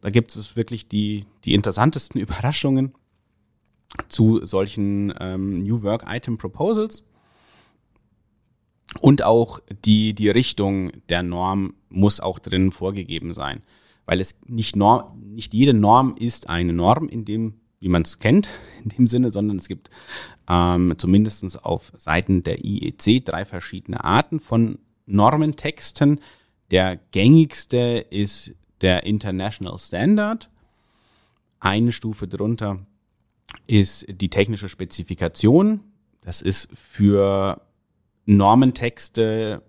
Da 0.00 0.10
gibt 0.10 0.34
es 0.34 0.56
wirklich 0.56 0.88
die, 0.88 1.26
die 1.44 1.54
interessantesten 1.54 2.20
Überraschungen 2.20 2.94
zu 4.08 4.44
solchen 4.46 5.12
ähm, 5.20 5.62
New 5.62 5.82
Work 5.82 6.04
Item 6.06 6.38
Proposals. 6.38 7.04
Und 9.00 9.22
auch 9.22 9.60
die, 9.84 10.14
die 10.14 10.30
Richtung 10.30 10.92
der 11.08 11.22
Norm 11.22 11.74
muss 11.88 12.20
auch 12.20 12.38
drin 12.38 12.70
vorgegeben 12.70 13.32
sein. 13.32 13.62
Weil 14.06 14.20
es 14.20 14.40
nicht, 14.46 14.76
Norm, 14.76 15.18
nicht 15.20 15.54
jede 15.54 15.74
Norm 15.74 16.14
ist 16.18 16.48
eine 16.48 16.72
Norm 16.72 17.08
in 17.08 17.24
dem, 17.24 17.54
wie 17.80 17.88
man 17.88 18.02
es 18.02 18.18
kennt, 18.18 18.50
in 18.84 18.90
dem 18.90 19.06
Sinne, 19.06 19.30
sondern 19.30 19.56
es 19.56 19.68
gibt 19.68 19.90
ähm, 20.48 20.94
zumindest 20.98 21.64
auf 21.64 21.92
Seiten 21.96 22.42
der 22.42 22.64
IEC 22.64 23.24
drei 23.24 23.44
verschiedene 23.44 24.04
Arten 24.04 24.40
von 24.40 24.78
Normentexten. 25.06 26.20
Der 26.70 26.96
gängigste 27.12 28.06
ist 28.10 28.52
der 28.80 29.04
International 29.04 29.78
Standard. 29.78 30.50
Eine 31.60 31.92
Stufe 31.92 32.28
drunter 32.28 32.86
ist 33.66 34.06
die 34.08 34.30
technische 34.30 34.68
Spezifikation. 34.68 35.80
Das 36.22 36.40
ist 36.40 36.68
für 36.74 37.60
Normentexte, 38.26 39.62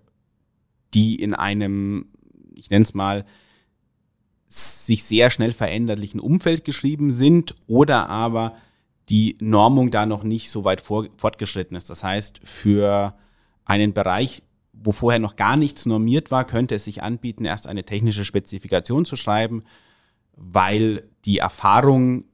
die 0.94 1.16
in 1.16 1.34
einem, 1.34 2.06
ich 2.54 2.70
nenne 2.70 2.84
es 2.84 2.94
mal, 2.94 3.26
sich 4.48 5.04
sehr 5.04 5.30
schnell 5.30 5.52
veränderlichen 5.52 6.20
Umfeld 6.20 6.64
geschrieben 6.64 7.12
sind 7.12 7.54
oder 7.66 8.08
aber 8.08 8.54
die 9.08 9.36
Normung 9.40 9.90
da 9.90 10.06
noch 10.06 10.22
nicht 10.22 10.50
so 10.50 10.64
weit 10.64 10.80
vor, 10.80 11.06
fortgeschritten 11.16 11.76
ist. 11.76 11.90
Das 11.90 12.02
heißt, 12.02 12.40
für 12.44 13.14
einen 13.64 13.92
Bereich, 13.92 14.42
wo 14.72 14.92
vorher 14.92 15.20
noch 15.20 15.36
gar 15.36 15.56
nichts 15.56 15.86
normiert 15.86 16.30
war, 16.30 16.46
könnte 16.46 16.74
es 16.76 16.84
sich 16.84 17.02
anbieten, 17.02 17.44
erst 17.44 17.66
eine 17.66 17.84
technische 17.84 18.24
Spezifikation 18.24 19.04
zu 19.04 19.16
schreiben, 19.16 19.64
weil 20.36 21.08
die 21.24 21.38
Erfahrung 21.38 22.24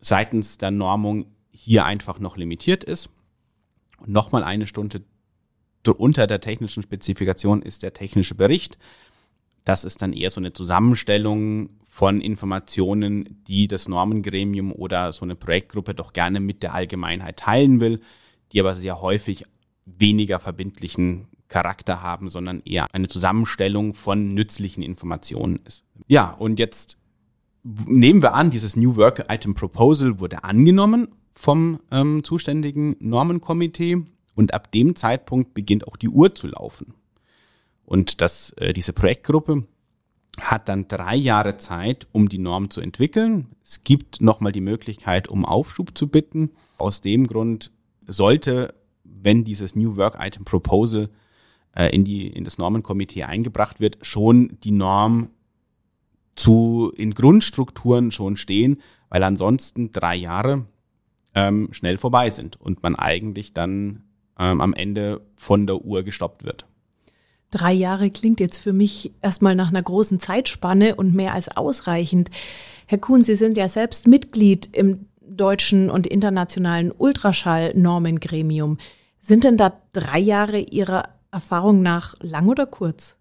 seitens 0.00 0.58
der 0.58 0.70
Normung 0.70 1.26
hier 1.50 1.84
einfach 1.84 2.18
noch 2.18 2.36
limitiert 2.36 2.84
ist. 2.84 3.10
Und 3.98 4.08
nochmal 4.08 4.44
eine 4.44 4.66
Stunde 4.66 5.02
unter 5.96 6.26
der 6.26 6.40
technischen 6.40 6.82
Spezifikation 6.82 7.62
ist 7.62 7.82
der 7.82 7.92
technische 7.92 8.34
Bericht. 8.34 8.78
Das 9.64 9.84
ist 9.84 10.02
dann 10.02 10.12
eher 10.12 10.30
so 10.30 10.40
eine 10.40 10.52
Zusammenstellung 10.52 11.70
von 11.84 12.20
Informationen, 12.20 13.42
die 13.46 13.68
das 13.68 13.88
Normengremium 13.88 14.72
oder 14.72 15.12
so 15.12 15.24
eine 15.24 15.36
Projektgruppe 15.36 15.94
doch 15.94 16.12
gerne 16.12 16.40
mit 16.40 16.62
der 16.62 16.74
Allgemeinheit 16.74 17.38
teilen 17.38 17.80
will, 17.80 18.00
die 18.52 18.60
aber 18.60 18.74
sehr 18.74 19.00
häufig 19.00 19.44
weniger 19.84 20.38
verbindlichen 20.38 21.28
Charakter 21.48 22.02
haben, 22.02 22.30
sondern 22.30 22.62
eher 22.64 22.86
eine 22.92 23.08
Zusammenstellung 23.08 23.94
von 23.94 24.34
nützlichen 24.34 24.82
Informationen 24.82 25.60
ist. 25.66 25.84
Ja, 26.06 26.30
und 26.30 26.58
jetzt 26.58 26.96
nehmen 27.62 28.22
wir 28.22 28.34
an, 28.34 28.50
dieses 28.50 28.76
New 28.76 28.96
Work 28.96 29.26
Item 29.28 29.54
Proposal 29.54 30.20
wurde 30.20 30.44
angenommen 30.44 31.08
vom 31.32 31.80
ähm, 31.90 32.24
zuständigen 32.24 32.96
Normenkomitee 33.00 34.02
und 34.34 34.54
ab 34.54 34.72
dem 34.72 34.96
Zeitpunkt 34.96 35.54
beginnt 35.54 35.86
auch 35.86 35.96
die 35.96 36.08
Uhr 36.08 36.34
zu 36.34 36.48
laufen. 36.48 36.94
Und 37.84 38.20
das, 38.20 38.50
äh, 38.56 38.72
diese 38.72 38.92
Projektgruppe 38.92 39.64
hat 40.40 40.68
dann 40.68 40.88
drei 40.88 41.16
Jahre 41.16 41.56
Zeit, 41.56 42.06
um 42.12 42.28
die 42.28 42.38
Norm 42.38 42.70
zu 42.70 42.80
entwickeln. 42.80 43.48
Es 43.62 43.84
gibt 43.84 44.20
nochmal 44.20 44.52
die 44.52 44.60
Möglichkeit, 44.60 45.28
um 45.28 45.44
Aufschub 45.44 45.96
zu 45.96 46.08
bitten. 46.08 46.50
Aus 46.78 47.00
dem 47.00 47.26
Grund 47.26 47.72
sollte, 48.06 48.74
wenn 49.04 49.44
dieses 49.44 49.76
New 49.76 49.96
Work 49.96 50.16
Item 50.20 50.44
Proposal 50.44 51.10
äh, 51.74 51.94
in, 51.94 52.04
die, 52.04 52.28
in 52.28 52.44
das 52.44 52.58
Normenkomitee 52.58 53.24
eingebracht 53.24 53.80
wird, 53.80 53.98
schon 54.02 54.56
die 54.62 54.72
Norm 54.72 55.30
zu, 56.40 56.90
in 56.96 57.12
Grundstrukturen 57.12 58.10
schon 58.10 58.36
stehen, 58.38 58.80
weil 59.10 59.22
ansonsten 59.22 59.92
drei 59.92 60.16
Jahre 60.16 60.64
ähm, 61.34 61.68
schnell 61.72 61.98
vorbei 61.98 62.30
sind 62.30 62.58
und 62.58 62.82
man 62.82 62.96
eigentlich 62.96 63.52
dann 63.52 64.04
ähm, 64.38 64.60
am 64.62 64.72
Ende 64.72 65.20
von 65.36 65.66
der 65.66 65.84
Uhr 65.84 66.02
gestoppt 66.02 66.44
wird. 66.44 66.64
Drei 67.50 67.72
Jahre 67.72 68.10
klingt 68.10 68.40
jetzt 68.40 68.58
für 68.58 68.72
mich 68.72 69.12
erstmal 69.20 69.54
nach 69.54 69.68
einer 69.68 69.82
großen 69.82 70.18
Zeitspanne 70.18 70.94
und 70.94 71.14
mehr 71.14 71.34
als 71.34 71.54
ausreichend. 71.54 72.30
Herr 72.86 72.98
Kuhn, 72.98 73.22
Sie 73.22 73.34
sind 73.34 73.56
ja 73.56 73.68
selbst 73.68 74.06
Mitglied 74.06 74.68
im 74.72 75.06
deutschen 75.20 75.90
und 75.90 76.06
internationalen 76.06 76.90
Ultraschall-Normengremium. 76.96 78.78
Sind 79.20 79.44
denn 79.44 79.56
da 79.58 79.78
drei 79.92 80.18
Jahre 80.18 80.60
Ihrer 80.60 81.08
Erfahrung 81.32 81.82
nach 81.82 82.14
lang 82.20 82.48
oder 82.48 82.66
kurz? 82.66 83.16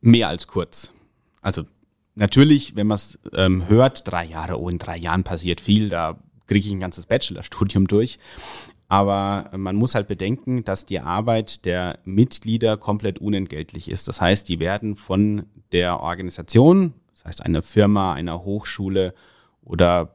Mehr 0.00 0.28
als 0.28 0.46
kurz. 0.46 0.92
Also 1.42 1.64
natürlich, 2.14 2.76
wenn 2.76 2.86
man 2.86 2.96
es 2.96 3.18
ähm, 3.34 3.68
hört, 3.68 4.10
drei 4.10 4.24
Jahre, 4.24 4.60
oh, 4.60 4.68
in 4.68 4.78
drei 4.78 4.96
Jahren 4.96 5.24
passiert 5.24 5.60
viel, 5.60 5.88
da 5.88 6.18
kriege 6.46 6.66
ich 6.66 6.72
ein 6.72 6.80
ganzes 6.80 7.06
Bachelorstudium 7.06 7.86
durch. 7.86 8.18
Aber 8.88 9.50
man 9.54 9.76
muss 9.76 9.94
halt 9.94 10.08
bedenken, 10.08 10.64
dass 10.64 10.86
die 10.86 11.00
Arbeit 11.00 11.66
der 11.66 11.98
Mitglieder 12.04 12.78
komplett 12.78 13.18
unentgeltlich 13.18 13.90
ist. 13.90 14.08
Das 14.08 14.20
heißt, 14.20 14.48
die 14.48 14.60
werden 14.60 14.96
von 14.96 15.44
der 15.72 16.00
Organisation, 16.00 16.94
das 17.14 17.26
heißt 17.26 17.44
einer 17.44 17.62
Firma, 17.62 18.14
einer 18.14 18.44
Hochschule 18.44 19.14
oder 19.62 20.14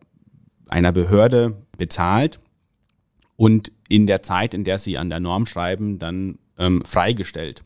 einer 0.67 0.91
Behörde 0.91 1.61
bezahlt 1.77 2.39
und 3.35 3.71
in 3.89 4.07
der 4.07 4.23
Zeit, 4.23 4.55
in 4.55 4.63
der 4.63 4.79
sie 4.79 4.97
an 4.97 5.11
der 5.11 5.19
Norm 5.19 5.45
schreiben, 5.45 5.99
dann 5.99 6.39
ähm, 6.57 6.83
freigestellt. 6.83 7.63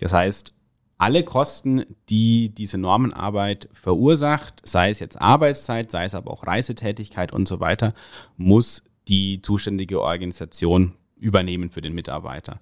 Das 0.00 0.12
heißt, 0.12 0.54
alle 0.98 1.24
Kosten, 1.24 1.84
die 2.08 2.54
diese 2.54 2.78
Normenarbeit 2.78 3.68
verursacht, 3.72 4.60
sei 4.64 4.90
es 4.90 4.98
jetzt 4.98 5.20
Arbeitszeit, 5.20 5.90
sei 5.90 6.04
es 6.04 6.14
aber 6.14 6.30
auch 6.30 6.46
Reisetätigkeit 6.46 7.32
und 7.32 7.46
so 7.46 7.60
weiter, 7.60 7.94
muss 8.36 8.82
die 9.08 9.42
zuständige 9.42 10.00
Organisation 10.00 10.94
übernehmen 11.16 11.70
für 11.70 11.80
den 11.80 11.94
Mitarbeiter. 11.94 12.60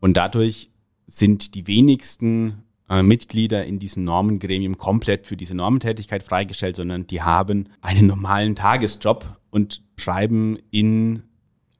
Und 0.00 0.16
dadurch 0.16 0.70
sind 1.06 1.54
die 1.54 1.66
wenigsten 1.66 2.64
äh, 2.88 3.02
Mitglieder 3.02 3.64
in 3.64 3.78
diesem 3.78 4.04
Normengremium 4.04 4.78
komplett 4.78 5.26
für 5.26 5.36
diese 5.36 5.54
Normentätigkeit 5.54 6.22
freigestellt, 6.22 6.76
sondern 6.76 7.06
die 7.06 7.22
haben 7.22 7.68
einen 7.80 8.06
normalen 8.06 8.54
Tagesjob 8.54 9.24
und 9.50 9.82
schreiben 9.96 10.58
in 10.70 11.22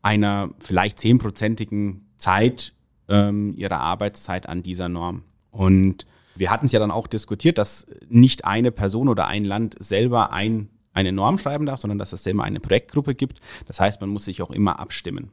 einer 0.00 0.50
vielleicht 0.58 0.98
zehnprozentigen 0.98 2.08
Zeit 2.16 2.72
ähm, 3.08 3.54
ihrer 3.56 3.80
Arbeitszeit 3.80 4.48
an 4.48 4.62
dieser 4.62 4.88
Norm. 4.88 5.22
Und 5.52 6.06
wir 6.34 6.50
hatten 6.50 6.66
es 6.66 6.72
ja 6.72 6.80
dann 6.80 6.90
auch 6.90 7.06
diskutiert, 7.06 7.58
dass 7.58 7.86
nicht 8.08 8.44
eine 8.44 8.72
Person 8.72 9.08
oder 9.08 9.28
ein 9.28 9.44
Land 9.44 9.76
selber 9.78 10.32
ein, 10.32 10.70
eine 10.92 11.12
Norm 11.12 11.38
schreiben 11.38 11.66
darf, 11.66 11.80
sondern 11.80 11.98
dass 11.98 12.12
es 12.12 12.26
immer 12.26 12.42
eine 12.42 12.58
Projektgruppe 12.58 13.14
gibt. 13.14 13.38
Das 13.66 13.78
heißt, 13.78 14.00
man 14.00 14.10
muss 14.10 14.24
sich 14.24 14.42
auch 14.42 14.50
immer 14.50 14.80
abstimmen. 14.80 15.30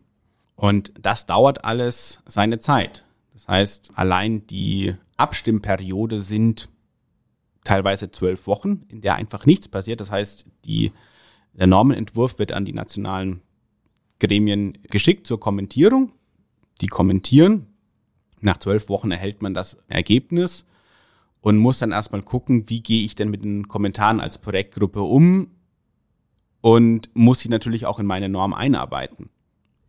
Und 0.55 0.93
das 1.01 1.25
dauert 1.25 1.63
alles 1.63 2.19
seine 2.27 2.59
Zeit. 2.59 3.05
Das 3.33 3.47
heißt, 3.47 3.91
allein 3.95 4.45
die 4.47 4.93
Abstimmperiode 5.15 6.19
sind 6.19 6.69
teilweise 7.63 8.11
zwölf 8.11 8.45
Wochen, 8.45 8.83
in 8.89 9.01
der 9.01 9.15
einfach 9.15 9.45
nichts 9.45 9.69
passiert. 9.69 10.01
Das 10.01 10.11
heißt, 10.11 10.45
die, 10.65 10.91
der 11.53 11.67
Normenentwurf 11.67 12.39
wird 12.39 12.51
an 12.51 12.65
die 12.65 12.73
nationalen 12.73 13.41
Gremien 14.19 14.77
geschickt 14.89 15.27
zur 15.27 15.39
Kommentierung. 15.39 16.11
die 16.81 16.87
kommentieren. 16.87 17.67
Nach 18.41 18.57
zwölf 18.57 18.89
Wochen 18.89 19.11
erhält 19.11 19.41
man 19.41 19.53
das 19.53 19.77
Ergebnis 19.87 20.65
und 21.41 21.57
muss 21.57 21.79
dann 21.79 21.91
erstmal 21.91 22.21
gucken, 22.21 22.69
wie 22.69 22.81
gehe 22.81 23.03
ich 23.03 23.15
denn 23.15 23.29
mit 23.29 23.43
den 23.43 23.67
Kommentaren 23.67 24.19
als 24.19 24.37
Projektgruppe 24.37 25.01
um 25.01 25.51
und 26.61 27.09
muss 27.13 27.39
sie 27.39 27.49
natürlich 27.49 27.85
auch 27.85 27.99
in 27.99 28.05
meine 28.05 28.29
Norm 28.29 28.53
einarbeiten. 28.53 29.29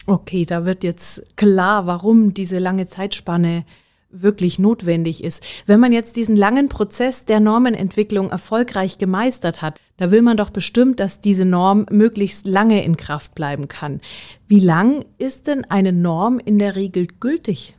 Okay, 0.06 0.44
da 0.44 0.64
wird 0.64 0.82
jetzt 0.84 1.36
klar, 1.36 1.86
warum 1.86 2.34
diese 2.34 2.58
lange 2.58 2.86
Zeitspanne 2.86 3.64
wirklich 4.12 4.58
notwendig 4.58 5.22
ist. 5.22 5.44
Wenn 5.66 5.78
man 5.78 5.92
jetzt 5.92 6.16
diesen 6.16 6.36
langen 6.36 6.68
Prozess 6.68 7.26
der 7.26 7.38
Normenentwicklung 7.38 8.30
erfolgreich 8.30 8.98
gemeistert 8.98 9.62
hat, 9.62 9.78
da 9.98 10.10
will 10.10 10.22
man 10.22 10.36
doch 10.36 10.50
bestimmt, 10.50 10.98
dass 10.98 11.20
diese 11.20 11.44
Norm 11.44 11.86
möglichst 11.90 12.46
lange 12.46 12.82
in 12.84 12.96
Kraft 12.96 13.34
bleiben 13.34 13.68
kann. 13.68 14.00
Wie 14.48 14.60
lang 14.60 15.04
ist 15.18 15.46
denn 15.46 15.64
eine 15.64 15.92
Norm 15.92 16.40
in 16.40 16.58
der 16.58 16.74
Regel 16.74 17.06
gültig? 17.06 17.76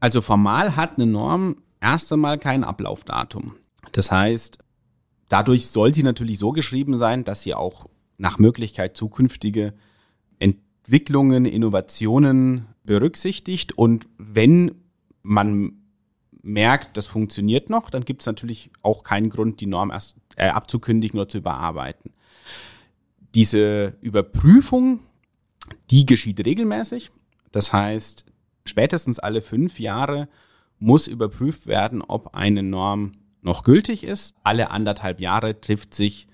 Also 0.00 0.20
formal 0.20 0.76
hat 0.76 0.96
eine 0.96 1.06
Norm 1.06 1.56
erst 1.80 2.12
einmal 2.12 2.38
kein 2.38 2.64
Ablaufdatum. 2.64 3.54
Das 3.92 4.10
heißt, 4.10 4.58
dadurch 5.28 5.66
soll 5.66 5.94
sie 5.94 6.02
natürlich 6.02 6.38
so 6.38 6.52
geschrieben 6.52 6.96
sein, 6.96 7.24
dass 7.24 7.42
sie 7.42 7.54
auch 7.54 7.86
nach 8.16 8.38
Möglichkeit 8.38 8.96
zukünftige 8.96 9.74
Entwicklungen, 10.38 11.46
Innovationen 11.46 12.66
berücksichtigt. 12.84 13.76
Und 13.76 14.06
wenn 14.18 14.74
man 15.22 15.72
merkt, 16.42 16.96
das 16.96 17.06
funktioniert 17.06 17.70
noch, 17.70 17.90
dann 17.90 18.04
gibt 18.04 18.22
es 18.22 18.26
natürlich 18.26 18.70
auch 18.82 19.02
keinen 19.02 19.30
Grund, 19.30 19.60
die 19.60 19.66
Norm 19.66 19.90
erst 19.90 20.16
äh, 20.36 20.48
abzukündigen 20.48 21.18
oder 21.18 21.28
zu 21.28 21.38
überarbeiten. 21.38 22.12
Diese 23.34 23.96
Überprüfung, 24.00 25.00
die 25.90 26.06
geschieht 26.06 26.44
regelmäßig. 26.44 27.10
Das 27.52 27.72
heißt, 27.72 28.24
spätestens 28.68 29.18
alle 29.18 29.42
fünf 29.42 29.80
Jahre 29.80 30.28
muss 30.78 31.06
überprüft 31.06 31.66
werden, 31.66 32.02
ob 32.02 32.34
eine 32.34 32.62
Norm 32.62 33.12
noch 33.42 33.62
gültig 33.62 34.04
ist. 34.04 34.36
Alle 34.42 34.70
anderthalb 34.70 35.20
Jahre 35.20 35.60
trifft 35.60 35.94
sich 35.94 36.28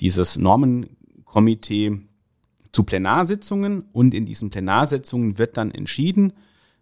dieses 0.00 0.36
Normenkomitee 0.36 2.00
zu 2.72 2.84
Plenarsitzungen 2.84 3.84
und 3.92 4.14
in 4.14 4.26
diesen 4.26 4.50
Plenarsitzungen 4.50 5.38
wird 5.38 5.56
dann 5.56 5.70
entschieden, 5.70 6.32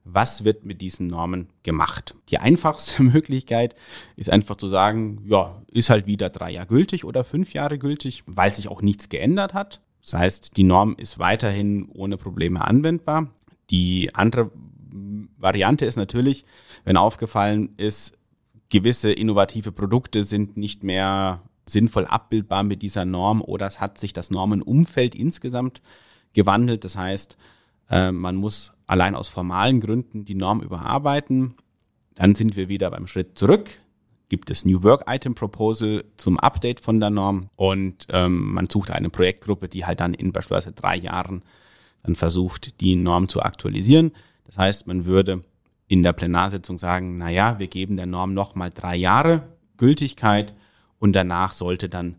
was 0.04 0.44
wird 0.44 0.64
mit 0.64 0.80
diesen 0.80 1.08
Normen 1.08 1.48
gemacht. 1.62 2.14
Die 2.30 2.38
einfachste 2.38 3.02
Möglichkeit 3.02 3.74
ist 4.16 4.30
einfach 4.30 4.56
zu 4.56 4.68
sagen, 4.68 5.24
ja, 5.26 5.62
ist 5.70 5.90
halt 5.90 6.06
wieder 6.06 6.30
drei 6.30 6.52
Jahre 6.52 6.68
gültig 6.68 7.04
oder 7.04 7.24
fünf 7.24 7.52
Jahre 7.52 7.78
gültig, 7.78 8.22
weil 8.26 8.52
sich 8.52 8.68
auch 8.68 8.82
nichts 8.82 9.08
geändert 9.08 9.52
hat. 9.54 9.80
Das 10.02 10.14
heißt, 10.14 10.56
die 10.56 10.64
Norm 10.64 10.94
ist 10.96 11.18
weiterhin 11.18 11.88
ohne 11.90 12.16
Probleme 12.16 12.64
anwendbar. 12.64 13.28
Die 13.70 14.14
andere 14.14 14.50
Variante 15.40 15.86
ist 15.86 15.96
natürlich, 15.96 16.44
wenn 16.84 16.96
aufgefallen 16.96 17.70
ist, 17.76 18.16
gewisse 18.68 19.12
innovative 19.12 19.72
Produkte 19.72 20.22
sind 20.22 20.56
nicht 20.56 20.84
mehr 20.84 21.42
sinnvoll 21.66 22.06
abbildbar 22.06 22.62
mit 22.62 22.82
dieser 22.82 23.04
Norm 23.04 23.42
oder 23.42 23.66
es 23.66 23.80
hat 23.80 23.98
sich 23.98 24.12
das 24.12 24.30
Normenumfeld 24.30 25.14
insgesamt 25.14 25.82
gewandelt. 26.32 26.84
Das 26.84 26.96
heißt, 26.96 27.36
äh, 27.90 28.12
man 28.12 28.36
muss 28.36 28.72
allein 28.86 29.14
aus 29.14 29.28
formalen 29.28 29.80
Gründen 29.80 30.24
die 30.24 30.34
Norm 30.34 30.60
überarbeiten. 30.60 31.54
Dann 32.14 32.34
sind 32.34 32.56
wir 32.56 32.68
wieder 32.68 32.90
beim 32.90 33.06
Schritt 33.06 33.38
zurück. 33.38 33.70
Gibt 34.28 34.50
es 34.50 34.64
New 34.64 34.82
Work 34.84 35.04
Item 35.08 35.34
Proposal 35.34 36.04
zum 36.16 36.38
Update 36.38 36.80
von 36.80 37.00
der 37.00 37.10
Norm 37.10 37.50
und 37.56 38.06
ähm, 38.10 38.52
man 38.52 38.68
sucht 38.70 38.92
eine 38.92 39.10
Projektgruppe, 39.10 39.68
die 39.68 39.86
halt 39.86 40.00
dann 40.00 40.14
in 40.14 40.30
beispielsweise 40.30 40.72
drei 40.72 40.96
Jahren 40.96 41.42
dann 42.04 42.14
versucht, 42.14 42.80
die 42.80 42.94
Norm 42.94 43.28
zu 43.28 43.42
aktualisieren. 43.42 44.12
Das 44.50 44.58
heißt, 44.58 44.86
man 44.88 45.04
würde 45.04 45.42
in 45.86 46.02
der 46.02 46.12
Plenarsitzung 46.12 46.76
sagen, 46.76 47.18
na 47.18 47.30
ja, 47.30 47.60
wir 47.60 47.68
geben 47.68 47.96
der 47.96 48.06
Norm 48.06 48.34
nochmal 48.34 48.70
drei 48.74 48.96
Jahre 48.96 49.44
Gültigkeit 49.76 50.54
und 50.98 51.14
danach 51.14 51.52
sollte 51.52 51.88
dann 51.88 52.16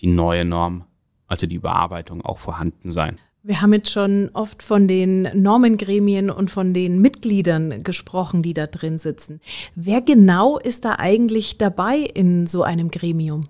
die 0.00 0.06
neue 0.06 0.44
Norm, 0.44 0.84
also 1.26 1.46
die 1.46 1.56
Überarbeitung 1.56 2.20
auch 2.20 2.36
vorhanden 2.36 2.90
sein. 2.90 3.18
Wir 3.42 3.62
haben 3.62 3.72
jetzt 3.72 3.90
schon 3.90 4.28
oft 4.34 4.62
von 4.62 4.88
den 4.88 5.22
Normengremien 5.34 6.30
und 6.30 6.50
von 6.50 6.74
den 6.74 7.00
Mitgliedern 7.00 7.82
gesprochen, 7.82 8.42
die 8.42 8.52
da 8.52 8.66
drin 8.66 8.98
sitzen. 8.98 9.40
Wer 9.74 10.02
genau 10.02 10.58
ist 10.58 10.84
da 10.84 10.96
eigentlich 10.98 11.56
dabei 11.56 12.00
in 12.00 12.46
so 12.46 12.62
einem 12.62 12.90
Gremium? 12.90 13.48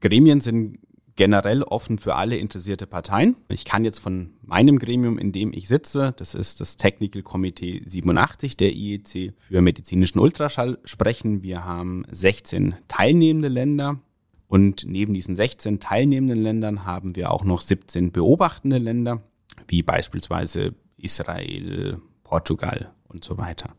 Gremien 0.00 0.40
sind 0.40 0.78
generell 1.16 1.62
offen 1.62 1.98
für 1.98 2.14
alle 2.14 2.36
interessierte 2.36 2.86
Parteien. 2.86 3.36
Ich 3.48 3.64
kann 3.64 3.84
jetzt 3.84 3.98
von 3.98 4.34
meinem 4.42 4.78
Gremium, 4.78 5.18
in 5.18 5.32
dem 5.32 5.52
ich 5.52 5.68
sitze, 5.68 6.14
das 6.16 6.34
ist 6.34 6.60
das 6.60 6.76
Technical 6.76 7.22
Committee 7.22 7.82
87 7.84 8.56
der 8.56 8.72
IEC 8.72 9.34
für 9.38 9.60
medizinischen 9.60 10.18
Ultraschall 10.18 10.78
sprechen. 10.84 11.42
Wir 11.42 11.64
haben 11.64 12.04
16 12.10 12.74
teilnehmende 12.88 13.48
Länder 13.48 14.00
und 14.48 14.84
neben 14.86 15.14
diesen 15.14 15.36
16 15.36 15.80
teilnehmenden 15.80 16.42
Ländern 16.42 16.84
haben 16.84 17.14
wir 17.16 17.30
auch 17.30 17.44
noch 17.44 17.60
17 17.60 18.12
beobachtende 18.12 18.78
Länder, 18.78 19.22
wie 19.68 19.82
beispielsweise 19.82 20.74
Israel, 20.96 22.00
Portugal 22.24 22.92
und 23.08 23.24
so 23.24 23.38
weiter. 23.38 23.74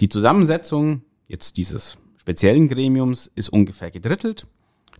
Die 0.00 0.08
Zusammensetzung 0.08 1.02
jetzt 1.26 1.56
dieses 1.56 1.98
speziellen 2.16 2.68
Gremiums 2.68 3.30
ist 3.34 3.48
ungefähr 3.48 3.90
gedrittelt. 3.90 4.46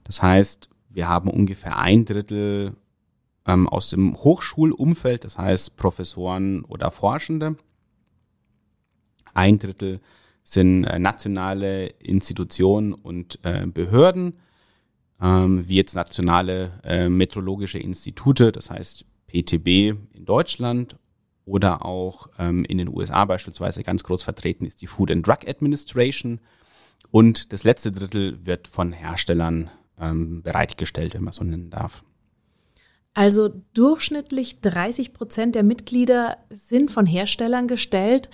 Das 0.05 0.23
heißt, 0.23 0.69
wir 0.93 1.09
haben 1.09 1.31
ungefähr 1.31 1.79
ein 1.79 2.05
Drittel 2.05 2.77
ähm, 3.47 3.69
aus 3.69 3.91
dem 3.91 4.17
Hochschulumfeld, 4.17 5.25
das 5.25 5.39
heißt 5.39 5.77
Professoren 5.77 6.65
oder 6.65 6.91
Forschende. 6.91 7.57
Ein 9.35 9.59
Drittel 9.59 10.01
sind 10.43 10.85
äh, 10.85 10.99
nationale 10.99 11.87
Institutionen 11.87 12.93
und 12.93 13.39
äh, 13.43 13.67
Behörden, 13.67 14.35
ähm, 15.21 15.67
wie 15.69 15.77
jetzt 15.77 15.95
nationale 15.95 16.81
äh, 16.85 17.09
meteorologische 17.09 17.79
Institute, 17.79 18.53
das 18.53 18.71
heißt 18.71 19.05
PTB 19.29 19.97
in 20.13 20.25
Deutschland 20.25 20.97
oder 21.45 21.85
auch 21.85 22.29
ähm, 22.39 22.65
in 22.65 22.79
den 22.79 22.89
USA 22.89 23.25
beispielsweise 23.25 23.83
ganz 23.83 24.05
groß 24.05 24.23
vertreten 24.23 24.67
ist 24.67 24.83
die 24.83 24.87
Food 24.87 25.11
and 25.11 25.27
Drug 25.27 25.49
Administration. 25.49 26.41
Und 27.11 27.53
das 27.53 27.65
letzte 27.65 27.93
Drittel 27.93 28.45
wird 28.47 28.69
von 28.69 28.93
Herstellern 28.93 29.71
ähm, 30.01 30.43
bereitgestellt, 30.43 31.15
wenn 31.15 31.25
man 31.25 31.33
so 31.33 31.45
nennen 31.45 31.71
darf. 31.71 32.05
Also 33.15 33.51
durchschnittlich 33.75 34.61
30 34.63 35.13
Prozent 35.13 35.55
der 35.55 35.63
Mitglieder 35.63 36.39
sind 36.51 36.91
von 36.91 37.05
Herstellern 37.05 37.69
gestellt. 37.69 38.31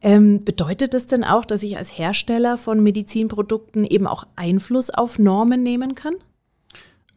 Ähm, 0.00 0.44
bedeutet 0.44 0.94
das 0.94 1.06
denn 1.06 1.24
auch, 1.24 1.44
dass 1.44 1.62
ich 1.62 1.76
als 1.76 1.96
Hersteller 1.98 2.56
von 2.56 2.82
Medizinprodukten 2.82 3.84
eben 3.84 4.06
auch 4.06 4.26
Einfluss 4.36 4.90
auf 4.90 5.18
Normen 5.18 5.62
nehmen 5.62 5.94
kann? 5.94 6.14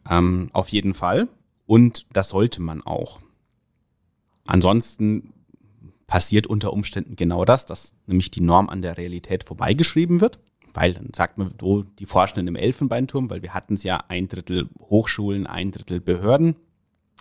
Ähm, 0.08 0.50
auf 0.52 0.68
jeden 0.68 0.94
Fall. 0.94 1.28
Und 1.66 2.06
das 2.12 2.30
sollte 2.30 2.60
man 2.60 2.82
auch. 2.82 3.20
Ansonsten 4.46 5.32
passiert 6.06 6.46
unter 6.46 6.72
Umständen 6.72 7.16
genau 7.16 7.44
das, 7.44 7.66
dass 7.66 7.92
nämlich 8.06 8.30
die 8.30 8.40
Norm 8.40 8.68
an 8.68 8.80
der 8.80 8.96
Realität 8.96 9.44
vorbeigeschrieben 9.44 10.20
wird 10.20 10.38
weil 10.78 10.94
dann 10.94 11.10
sagt 11.12 11.38
man 11.38 11.54
so, 11.60 11.82
die 11.82 12.06
Forschenden 12.06 12.46
im 12.46 12.54
Elfenbeinturm, 12.54 13.30
weil 13.30 13.42
wir 13.42 13.52
hatten 13.52 13.74
es 13.74 13.82
ja 13.82 14.04
ein 14.06 14.28
Drittel 14.28 14.68
Hochschulen, 14.78 15.48
ein 15.48 15.72
Drittel 15.72 16.00
Behörden. 16.00 16.54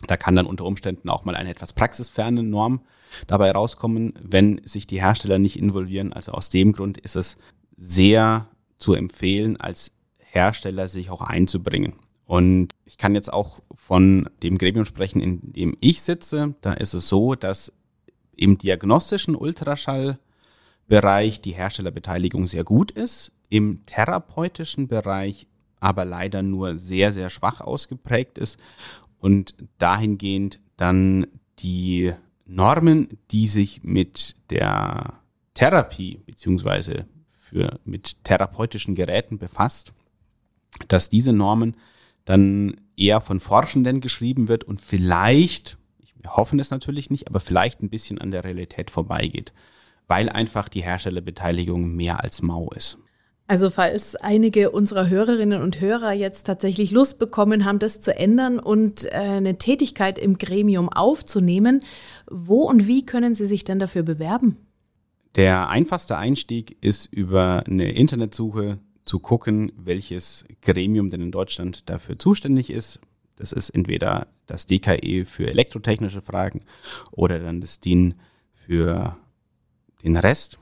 Da 0.05 0.15
kann 0.15 0.35
dann 0.35 0.45
unter 0.45 0.63
Umständen 0.63 1.09
auch 1.09 1.25
mal 1.25 1.35
eine 1.35 1.49
etwas 1.49 1.73
praxisferne 1.73 2.43
Norm 2.43 2.81
dabei 3.25 3.49
rauskommen, 3.49 4.13
wenn 4.21 4.61
sich 4.63 4.85
die 4.85 5.01
Hersteller 5.01 5.39
nicht 5.39 5.57
involvieren. 5.57 6.13
Also 6.13 6.33
aus 6.33 6.51
dem 6.51 6.71
Grund 6.71 6.99
ist 6.99 7.15
es 7.15 7.35
sehr 7.75 8.47
zu 8.77 8.93
empfehlen, 8.93 9.59
als 9.59 9.95
Hersteller 10.19 10.87
sich 10.87 11.09
auch 11.09 11.21
einzubringen. 11.21 11.93
Und 12.25 12.75
ich 12.85 12.99
kann 12.99 13.15
jetzt 13.15 13.33
auch 13.33 13.63
von 13.73 14.29
dem 14.43 14.59
Gremium 14.59 14.85
sprechen, 14.85 15.19
in 15.19 15.51
dem 15.53 15.75
ich 15.81 16.03
sitze. 16.03 16.53
Da 16.61 16.73
ist 16.73 16.93
es 16.93 17.07
so, 17.07 17.33
dass 17.33 17.73
im 18.35 18.59
diagnostischen 18.59 19.35
Ultraschallbereich 19.35 21.41
die 21.41 21.53
Herstellerbeteiligung 21.53 22.45
sehr 22.45 22.63
gut 22.63 22.91
ist 22.91 23.31
im 23.49 23.85
therapeutischen 23.85 24.87
Bereich 24.87 25.47
aber 25.79 26.05
leider 26.05 26.41
nur 26.41 26.77
sehr, 26.77 27.11
sehr 27.11 27.29
schwach 27.29 27.61
ausgeprägt 27.61 28.37
ist 28.37 28.59
und 29.19 29.55
dahingehend 29.77 30.59
dann 30.75 31.27
die 31.59 32.13
Normen, 32.45 33.17
die 33.31 33.47
sich 33.47 33.83
mit 33.83 34.35
der 34.49 35.13
Therapie 35.53 36.21
beziehungsweise 36.25 37.05
für, 37.33 37.79
mit 37.83 38.23
therapeutischen 38.23 38.95
Geräten 38.95 39.37
befasst, 39.37 39.93
dass 40.87 41.09
diese 41.09 41.33
Normen 41.33 41.75
dann 42.25 42.79
eher 42.95 43.21
von 43.21 43.39
Forschenden 43.39 44.01
geschrieben 44.01 44.47
wird 44.47 44.63
und 44.63 44.81
vielleicht, 44.81 45.77
wir 46.21 46.35
hoffen 46.35 46.59
es 46.59 46.71
natürlich 46.71 47.09
nicht, 47.09 47.27
aber 47.27 47.39
vielleicht 47.39 47.81
ein 47.81 47.89
bisschen 47.89 48.19
an 48.19 48.31
der 48.31 48.43
Realität 48.43 48.91
vorbeigeht, 48.91 49.53
weil 50.07 50.29
einfach 50.29 50.69
die 50.69 50.83
Herstellerbeteiligung 50.83 51.95
mehr 51.95 52.23
als 52.23 52.41
mau 52.41 52.69
ist. 52.71 52.97
Also 53.49 53.69
falls 53.69 54.17
einige 54.17 54.71
unserer 54.71 55.07
Hörerinnen 55.07 55.61
und 55.61 55.79
Hörer 55.79 56.11
jetzt 56.11 56.43
tatsächlich 56.43 56.91
Lust 56.91 57.17
bekommen 57.17 57.63
haben, 57.63 57.79
das 57.79 58.01
zu 58.01 58.13
ändern 58.13 58.59
und 58.59 59.05
äh, 59.05 59.15
eine 59.15 59.57
Tätigkeit 59.57 60.19
im 60.19 60.37
Gremium 60.37 60.89
aufzunehmen, 60.89 61.79
wo 62.29 62.63
und 62.63 62.87
wie 62.87 63.05
können 63.05 63.35
sie 63.35 63.47
sich 63.47 63.63
denn 63.63 63.79
dafür 63.79 64.03
bewerben? 64.03 64.57
Der 65.35 65.69
einfachste 65.69 66.17
Einstieg 66.17 66.77
ist 66.81 67.05
über 67.05 67.63
eine 67.65 67.91
Internetsuche 67.91 68.79
zu 69.05 69.19
gucken, 69.19 69.71
welches 69.77 70.43
Gremium 70.61 71.09
denn 71.09 71.21
in 71.21 71.31
Deutschland 71.31 71.89
dafür 71.89 72.19
zuständig 72.19 72.69
ist. 72.69 72.99
Das 73.37 73.53
ist 73.53 73.69
entweder 73.69 74.27
das 74.47 74.65
DKE 74.65 75.23
für 75.25 75.47
elektrotechnische 75.47 76.21
Fragen 76.21 76.61
oder 77.11 77.39
dann 77.39 77.61
das 77.61 77.79
DIN 77.79 78.15
für 78.53 79.15
den 80.03 80.17
Rest. 80.17 80.57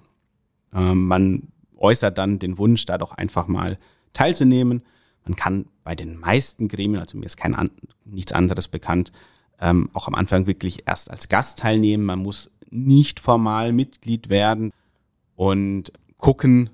Ähm, 0.73 1.07
man 1.07 1.47
äußert 1.77 2.17
dann 2.17 2.39
den 2.39 2.57
Wunsch, 2.57 2.85
da 2.85 2.97
doch 2.97 3.11
einfach 3.13 3.47
mal 3.47 3.77
teilzunehmen. 4.13 4.83
Man 5.23 5.35
kann 5.35 5.65
bei 5.83 5.95
den 5.95 6.19
meisten 6.19 6.67
Gremien, 6.67 7.01
also 7.01 7.17
mir 7.17 7.25
ist 7.25 7.37
kein 7.37 7.55
an, 7.55 7.71
nichts 8.03 8.31
anderes 8.31 8.67
bekannt, 8.67 9.11
ähm, 9.59 9.89
auch 9.93 10.07
am 10.07 10.15
Anfang 10.15 10.47
wirklich 10.47 10.87
erst 10.87 11.09
als 11.09 11.29
Gast 11.29 11.59
teilnehmen. 11.59 12.05
Man 12.05 12.19
muss 12.19 12.51
nicht 12.69 13.19
formal 13.19 13.71
Mitglied 13.71 14.29
werden 14.29 14.71
und 15.35 15.91
gucken, 16.17 16.69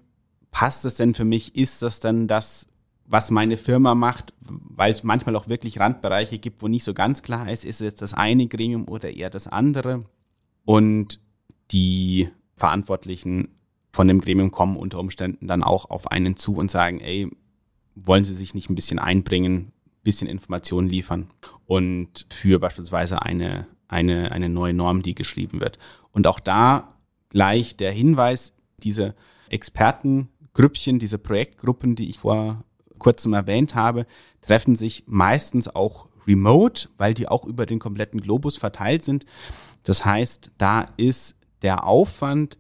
passt 0.51 0.85
es 0.85 0.95
denn 0.95 1.13
für 1.13 1.25
mich? 1.25 1.55
Ist 1.55 1.81
das 1.81 1.99
denn 1.99 2.27
das, 2.27 2.67
was 3.05 3.31
meine 3.31 3.57
Firma 3.57 3.95
macht? 3.95 4.33
Weil 4.39 4.91
es 4.91 5.03
manchmal 5.03 5.35
auch 5.35 5.47
wirklich 5.47 5.79
Randbereiche 5.79 6.39
gibt, 6.39 6.61
wo 6.61 6.67
nicht 6.67 6.83
so 6.83 6.93
ganz 6.93 7.23
klar 7.23 7.49
ist, 7.49 7.65
ist 7.65 7.81
es 7.81 7.95
das 7.95 8.13
eine 8.13 8.47
Gremium 8.47 8.87
oder 8.87 9.11
eher 9.11 9.29
das 9.29 9.47
andere. 9.47 10.05
Und 10.65 11.19
die 11.71 12.29
Verantwortlichen 12.55 13.49
von 13.91 14.08
dem 14.08 14.21
Gremium 14.21 14.51
kommen 14.51 14.77
unter 14.77 14.99
Umständen 14.99 15.47
dann 15.47 15.63
auch 15.63 15.89
auf 15.89 16.10
einen 16.10 16.38
zu 16.38 16.56
und 16.56 16.71
sagen, 16.71 16.99
ey, 16.99 17.30
wollen 17.95 18.25
Sie 18.25 18.34
sich 18.34 18.54
nicht 18.54 18.69
ein 18.69 18.75
bisschen 18.75 18.99
einbringen, 18.99 19.73
bisschen 20.04 20.27
Informationen 20.27 20.89
liefern 20.89 21.30
und 21.65 22.25
für 22.32 22.60
beispielsweise 22.60 23.21
eine, 23.21 23.67
eine, 23.88 24.32
eine 24.32 24.49
neue 24.49 24.73
Norm, 24.73 25.04
die 25.04 25.13
geschrieben 25.13 25.60
wird. 25.60 25.77
Und 26.12 26.25
auch 26.25 26.39
da 26.39 26.89
gleich 27.30 27.77
der 27.77 27.91
Hinweis, 27.91 28.54
diese 28.82 29.15
Expertengrüppchen, 29.49 30.99
diese 30.99 31.17
Projektgruppen, 31.17 31.95
die 31.95 32.10
ich 32.10 32.19
vor 32.19 32.63
kurzem 32.97 33.34
erwähnt 33.34 33.75
habe, 33.75 34.06
treffen 34.41 34.75
sich 34.75 35.04
meistens 35.08 35.67
auch 35.67 36.08
remote, 36.27 36.89
weil 36.97 37.13
die 37.13 37.27
auch 37.27 37.45
über 37.45 37.65
den 37.65 37.80
kompletten 37.80 38.21
Globus 38.21 38.58
verteilt 38.58 39.04
sind. 39.04 39.25
Das 39.84 40.06
heißt, 40.06 40.51
da 40.58 40.88
ist 40.97 41.36
der 41.62 41.86
Aufwand 41.86 42.58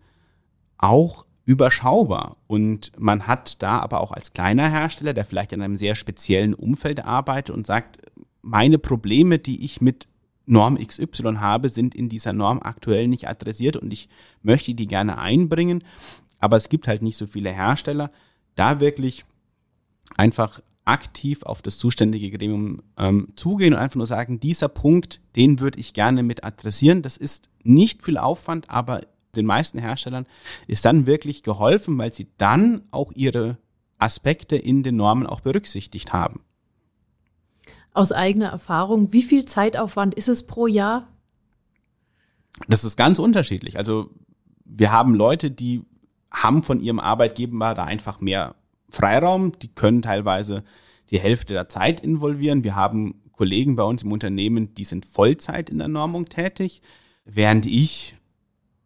auch 0.81 1.25
überschaubar. 1.45 2.37
Und 2.47 2.91
man 2.97 3.27
hat 3.27 3.61
da 3.63 3.79
aber 3.79 4.01
auch 4.01 4.11
als 4.11 4.33
kleiner 4.33 4.69
Hersteller, 4.69 5.13
der 5.13 5.25
vielleicht 5.25 5.53
in 5.53 5.61
einem 5.61 5.77
sehr 5.77 5.95
speziellen 5.95 6.53
Umfeld 6.53 7.03
arbeitet 7.03 7.55
und 7.55 7.65
sagt, 7.65 7.99
meine 8.41 8.79
Probleme, 8.79 9.39
die 9.39 9.63
ich 9.63 9.81
mit 9.81 10.07
Norm 10.45 10.77
XY 10.77 11.35
habe, 11.37 11.69
sind 11.69 11.95
in 11.95 12.09
dieser 12.09 12.33
Norm 12.33 12.59
aktuell 12.61 13.07
nicht 13.07 13.27
adressiert 13.27 13.77
und 13.77 13.93
ich 13.93 14.09
möchte 14.41 14.73
die 14.73 14.87
gerne 14.87 15.17
einbringen. 15.17 15.83
Aber 16.39 16.57
es 16.57 16.69
gibt 16.69 16.87
halt 16.87 17.01
nicht 17.01 17.17
so 17.17 17.27
viele 17.27 17.51
Hersteller. 17.51 18.11
Da 18.55 18.79
wirklich 18.79 19.25
einfach 20.17 20.59
aktiv 20.83 21.43
auf 21.43 21.61
das 21.61 21.77
zuständige 21.77 22.31
Gremium 22.31 22.81
ähm, 22.97 23.29
zugehen 23.35 23.73
und 23.73 23.79
einfach 23.79 23.97
nur 23.97 24.07
sagen, 24.07 24.39
dieser 24.39 24.67
Punkt, 24.67 25.21
den 25.35 25.59
würde 25.59 25.79
ich 25.79 25.93
gerne 25.93 26.23
mit 26.23 26.43
adressieren. 26.43 27.01
Das 27.01 27.17
ist 27.17 27.49
nicht 27.63 28.03
viel 28.03 28.17
Aufwand, 28.17 28.69
aber 28.69 29.01
den 29.35 29.45
meisten 29.45 29.79
Herstellern 29.79 30.25
ist 30.67 30.85
dann 30.85 31.05
wirklich 31.05 31.43
geholfen, 31.43 31.97
weil 31.97 32.13
sie 32.13 32.27
dann 32.37 32.83
auch 32.91 33.11
ihre 33.15 33.57
Aspekte 33.97 34.55
in 34.55 34.83
den 34.83 34.95
Normen 34.95 35.27
auch 35.27 35.41
berücksichtigt 35.41 36.13
haben. 36.13 36.41
Aus 37.93 38.11
eigener 38.11 38.49
Erfahrung, 38.49 39.11
wie 39.11 39.21
viel 39.21 39.45
Zeitaufwand 39.45 40.13
ist 40.15 40.29
es 40.29 40.47
pro 40.47 40.67
Jahr? 40.67 41.07
Das 42.67 42.83
ist 42.83 42.95
ganz 42.95 43.19
unterschiedlich. 43.19 43.77
Also 43.77 44.09
wir 44.65 44.91
haben 44.91 45.15
Leute, 45.15 45.51
die 45.51 45.83
haben 46.31 46.63
von 46.63 46.79
ihrem 46.79 46.99
Arbeitgeber 46.99 47.75
da 47.75 47.83
einfach 47.83 48.21
mehr 48.21 48.55
Freiraum. 48.89 49.57
Die 49.59 49.67
können 49.67 50.01
teilweise 50.01 50.63
die 51.09 51.19
Hälfte 51.19 51.53
der 51.53 51.69
Zeit 51.69 51.99
involvieren. 51.99 52.63
Wir 52.63 52.75
haben 52.75 53.21
Kollegen 53.33 53.75
bei 53.75 53.83
uns 53.83 54.03
im 54.03 54.11
Unternehmen, 54.11 54.73
die 54.75 54.83
sind 54.83 55.05
Vollzeit 55.05 55.69
in 55.69 55.79
der 55.79 55.87
Normung 55.87 56.27
tätig, 56.27 56.81
während 57.25 57.65
ich 57.65 58.15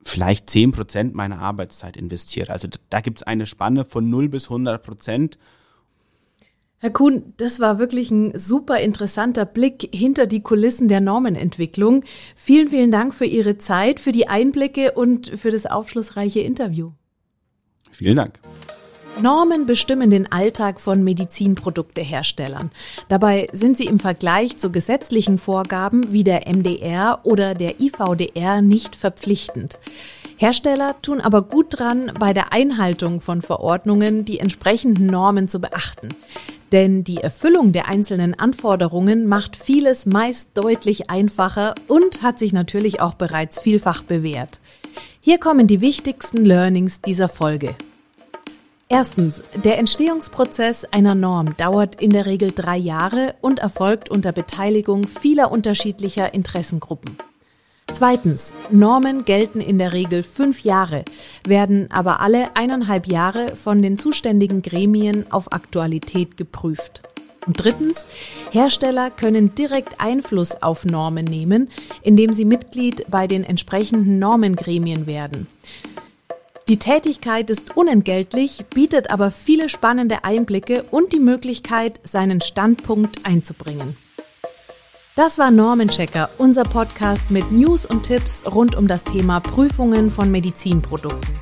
vielleicht 0.06 0.50
zehn 0.50 0.72
Prozent 0.72 1.16
meiner 1.16 1.40
Arbeitszeit 1.40 1.98
investiere. 1.98 2.54
Also 2.54 2.68
da 2.90 3.02
gibt 3.02 3.20
es 3.20 3.24
eine 3.24 3.48
Spanne 3.48 3.84
von 3.84 4.10
0 4.10 4.30
bis 4.30 4.46
100 4.46 4.82
Prozent. 4.82 5.38
Herr 6.78 6.92
Kuhn, 6.92 7.34
das 7.38 7.60
war 7.60 7.80
wirklich 7.80 8.12
ein 8.12 8.38
super 8.38 8.80
interessanter 8.80 9.46
Blick 9.46 9.90
hinter 9.92 10.28
die 10.28 10.42
Kulissen 10.42 10.88
der 10.88 11.02
Normenentwicklung. 11.02 12.04
Vielen, 12.36 12.68
vielen 12.68 12.92
Dank 12.92 13.16
für 13.16 13.26
Ihre 13.26 13.58
Zeit, 13.58 14.00
für 14.00 14.12
die 14.12 14.28
Einblicke 14.28 14.92
und 14.92 15.28
für 15.40 15.50
das 15.50 15.66
aufschlussreiche 15.66 16.42
Interview. 16.42 16.92
Vielen 17.92 18.18
Dank. 18.18 18.40
Normen 19.22 19.66
bestimmen 19.66 20.10
den 20.10 20.32
Alltag 20.32 20.82
von 20.82 21.04
Medizinprodukteherstellern. 21.04 22.70
Dabei 23.08 23.48
sind 23.54 23.78
sie 23.78 23.86
im 23.86 24.00
Vergleich 24.00 24.58
zu 24.58 24.72
gesetzlichen 24.72 25.38
Vorgaben 25.38 26.12
wie 26.12 26.26
der 26.26 26.48
MDR 26.48 27.20
oder 27.24 27.56
der 27.56 27.80
IVDR 27.80 28.62
nicht 28.62 28.96
verpflichtend. 28.96 29.80
Hersteller 30.36 30.96
tun 31.02 31.22
aber 31.22 31.44
gut 31.44 31.80
dran, 31.80 32.12
bei 32.20 32.34
der 32.34 32.52
Einhaltung 32.52 33.22
von 33.22 33.42
Verordnungen 33.42 34.26
die 34.26 34.40
entsprechenden 34.40 35.06
Normen 35.06 35.48
zu 35.48 35.62
beachten. 35.62 36.10
Denn 36.74 37.06
die 37.06 37.18
Erfüllung 37.18 37.72
der 37.72 37.88
einzelnen 37.88 38.38
Anforderungen 38.38 39.28
macht 39.28 39.56
vieles 39.56 40.06
meist 40.06 40.50
deutlich 40.56 41.10
einfacher 41.10 41.74
und 41.88 42.22
hat 42.22 42.38
sich 42.38 42.52
natürlich 42.52 43.00
auch 43.00 43.14
bereits 43.14 43.60
vielfach 43.60 44.04
bewährt. 44.04 44.60
Hier 45.22 45.38
kommen 45.38 45.68
die 45.68 45.80
wichtigsten 45.80 46.44
Learnings 46.44 47.00
dieser 47.00 47.30
Folge. 47.30 47.76
Erstens, 48.88 49.42
der 49.56 49.80
Entstehungsprozess 49.80 50.86
einer 50.86 51.16
Norm 51.16 51.58
dauert 51.58 52.00
in 52.00 52.12
der 52.12 52.28
Regel 52.28 52.52
drei 52.52 52.78
Jahre 52.78 53.34
und 53.42 53.58
erfolgt 53.60 54.10
unter 54.10 54.32
Beteiligung 54.32 55.08
vieler 55.08 55.52
unterschiedlicher 55.52 56.36
Interessengruppen. 56.36 57.18
Zweitens, 57.92 58.54
Normen 58.70 59.26
gelten 59.26 59.60
in 59.60 59.80
der 59.80 59.94
Regel 59.94 60.22
fünf 60.22 60.64
Jahre, 60.64 61.04
werden 61.48 61.90
aber 61.92 62.20
alle 62.20 62.56
eineinhalb 62.56 63.08
Jahre 63.08 63.56
von 63.56 63.82
den 63.82 63.98
zuständigen 63.98 64.62
Gremien 64.62 65.32
auf 65.32 65.52
Aktualität 65.52 66.38
geprüft. 66.38 67.02
Und 67.48 67.64
drittens, 67.64 68.06
Hersteller 68.52 69.10
können 69.10 69.56
direkt 69.56 70.00
Einfluss 70.00 70.62
auf 70.62 70.86
Normen 70.86 71.26
nehmen, 71.26 71.70
indem 72.04 72.34
sie 72.34 72.46
Mitglied 72.46 73.06
bei 73.10 73.28
den 73.28 73.44
entsprechenden 73.44 74.20
Normengremien 74.20 75.08
werden. 75.08 75.48
Die 76.68 76.80
Tätigkeit 76.80 77.52
ist 77.52 77.78
unentgeltlich, 77.78 78.66
bietet 78.74 79.12
aber 79.12 79.30
viele 79.30 79.70
spannende 79.70 80.24
Einblicke 80.24 80.82
und 80.90 81.14
die 81.14 81.20
Möglichkeit, 81.20 82.00
seinen 82.02 82.42
Standpunkt 82.42 83.24
einzubringen. 83.24 83.96
Das 85.16 85.38
war 85.38 85.52
Normenchecker, 85.52 86.32
unser 86.40 86.64
Podcast 86.64 87.30
mit 87.30 87.52
News 87.52 87.86
und 87.86 88.02
Tipps 88.02 88.52
rund 88.52 88.76
um 88.76 88.88
das 88.88 89.04
Thema 89.04 89.42
Prüfungen 89.42 90.10
von 90.10 90.32
Medizinprodukten. 90.32 91.36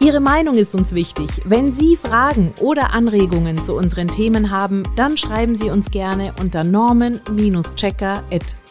Ihre 0.00 0.20
Meinung 0.20 0.56
ist 0.56 0.74
uns 0.74 0.92
wichtig. 0.92 1.30
Wenn 1.46 1.72
Sie 1.72 1.96
Fragen 1.96 2.52
oder 2.60 2.92
Anregungen 2.92 3.62
zu 3.62 3.74
unseren 3.74 4.08
Themen 4.08 4.50
haben, 4.50 4.82
dann 4.96 5.16
schreiben 5.16 5.56
Sie 5.56 5.70
uns 5.70 5.90
gerne 5.90 6.34
unter 6.38 6.62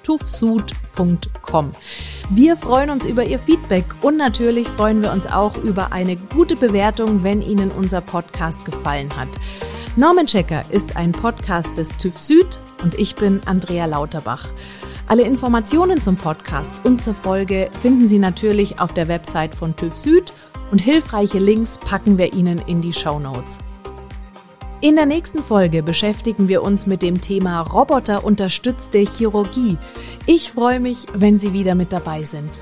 normen-checker.tufsud.com. 0.07 1.71
Wir 2.29 2.57
freuen 2.57 2.89
uns 2.89 3.05
über 3.05 3.25
Ihr 3.25 3.39
Feedback 3.39 3.85
und 4.01 4.17
natürlich 4.17 4.67
freuen 4.67 5.01
wir 5.01 5.11
uns 5.11 5.27
auch 5.27 5.57
über 5.57 5.91
eine 5.91 6.15
gute 6.15 6.55
Bewertung, 6.55 7.23
wenn 7.23 7.41
Ihnen 7.41 7.71
unser 7.71 8.01
Podcast 8.01 8.65
gefallen 8.65 9.15
hat. 9.15 9.29
Normenchecker 9.95 10.63
ist 10.69 10.95
ein 10.95 11.11
Podcast 11.11 11.75
des 11.77 11.95
TÜV 11.97 12.19
Süd 12.19 12.59
und 12.83 12.95
ich 12.95 13.15
bin 13.15 13.41
Andrea 13.45 13.85
Lauterbach. 13.85 14.49
Alle 15.07 15.23
Informationen 15.23 16.01
zum 16.01 16.17
Podcast 16.17 16.85
und 16.85 17.01
zur 17.01 17.13
Folge 17.13 17.69
finden 17.73 18.07
Sie 18.07 18.19
natürlich 18.19 18.79
auf 18.79 18.93
der 18.93 19.07
Website 19.07 19.55
von 19.55 19.75
TÜV 19.75 19.95
Süd 19.95 20.33
und 20.69 20.81
hilfreiche 20.81 21.39
Links 21.39 21.77
packen 21.77 22.17
wir 22.17 22.33
Ihnen 22.33 22.59
in 22.59 22.81
die 22.81 22.93
Show 22.93 23.17
Notes. 23.19 23.59
In 24.79 24.95
der 24.95 25.07
nächsten 25.07 25.41
Folge 25.41 25.81
beschäftigen 25.81 26.47
wir 26.47 26.61
uns 26.61 26.85
mit 26.85 27.01
dem 27.01 27.19
Thema 27.19 27.61
roboterunterstützte 27.61 28.99
Chirurgie. 28.99 29.75
Ich 30.27 30.51
freue 30.51 30.79
mich, 30.79 31.07
wenn 31.15 31.39
Sie 31.39 31.51
wieder 31.51 31.73
mit 31.73 31.91
dabei 31.91 32.21
sind. 32.21 32.61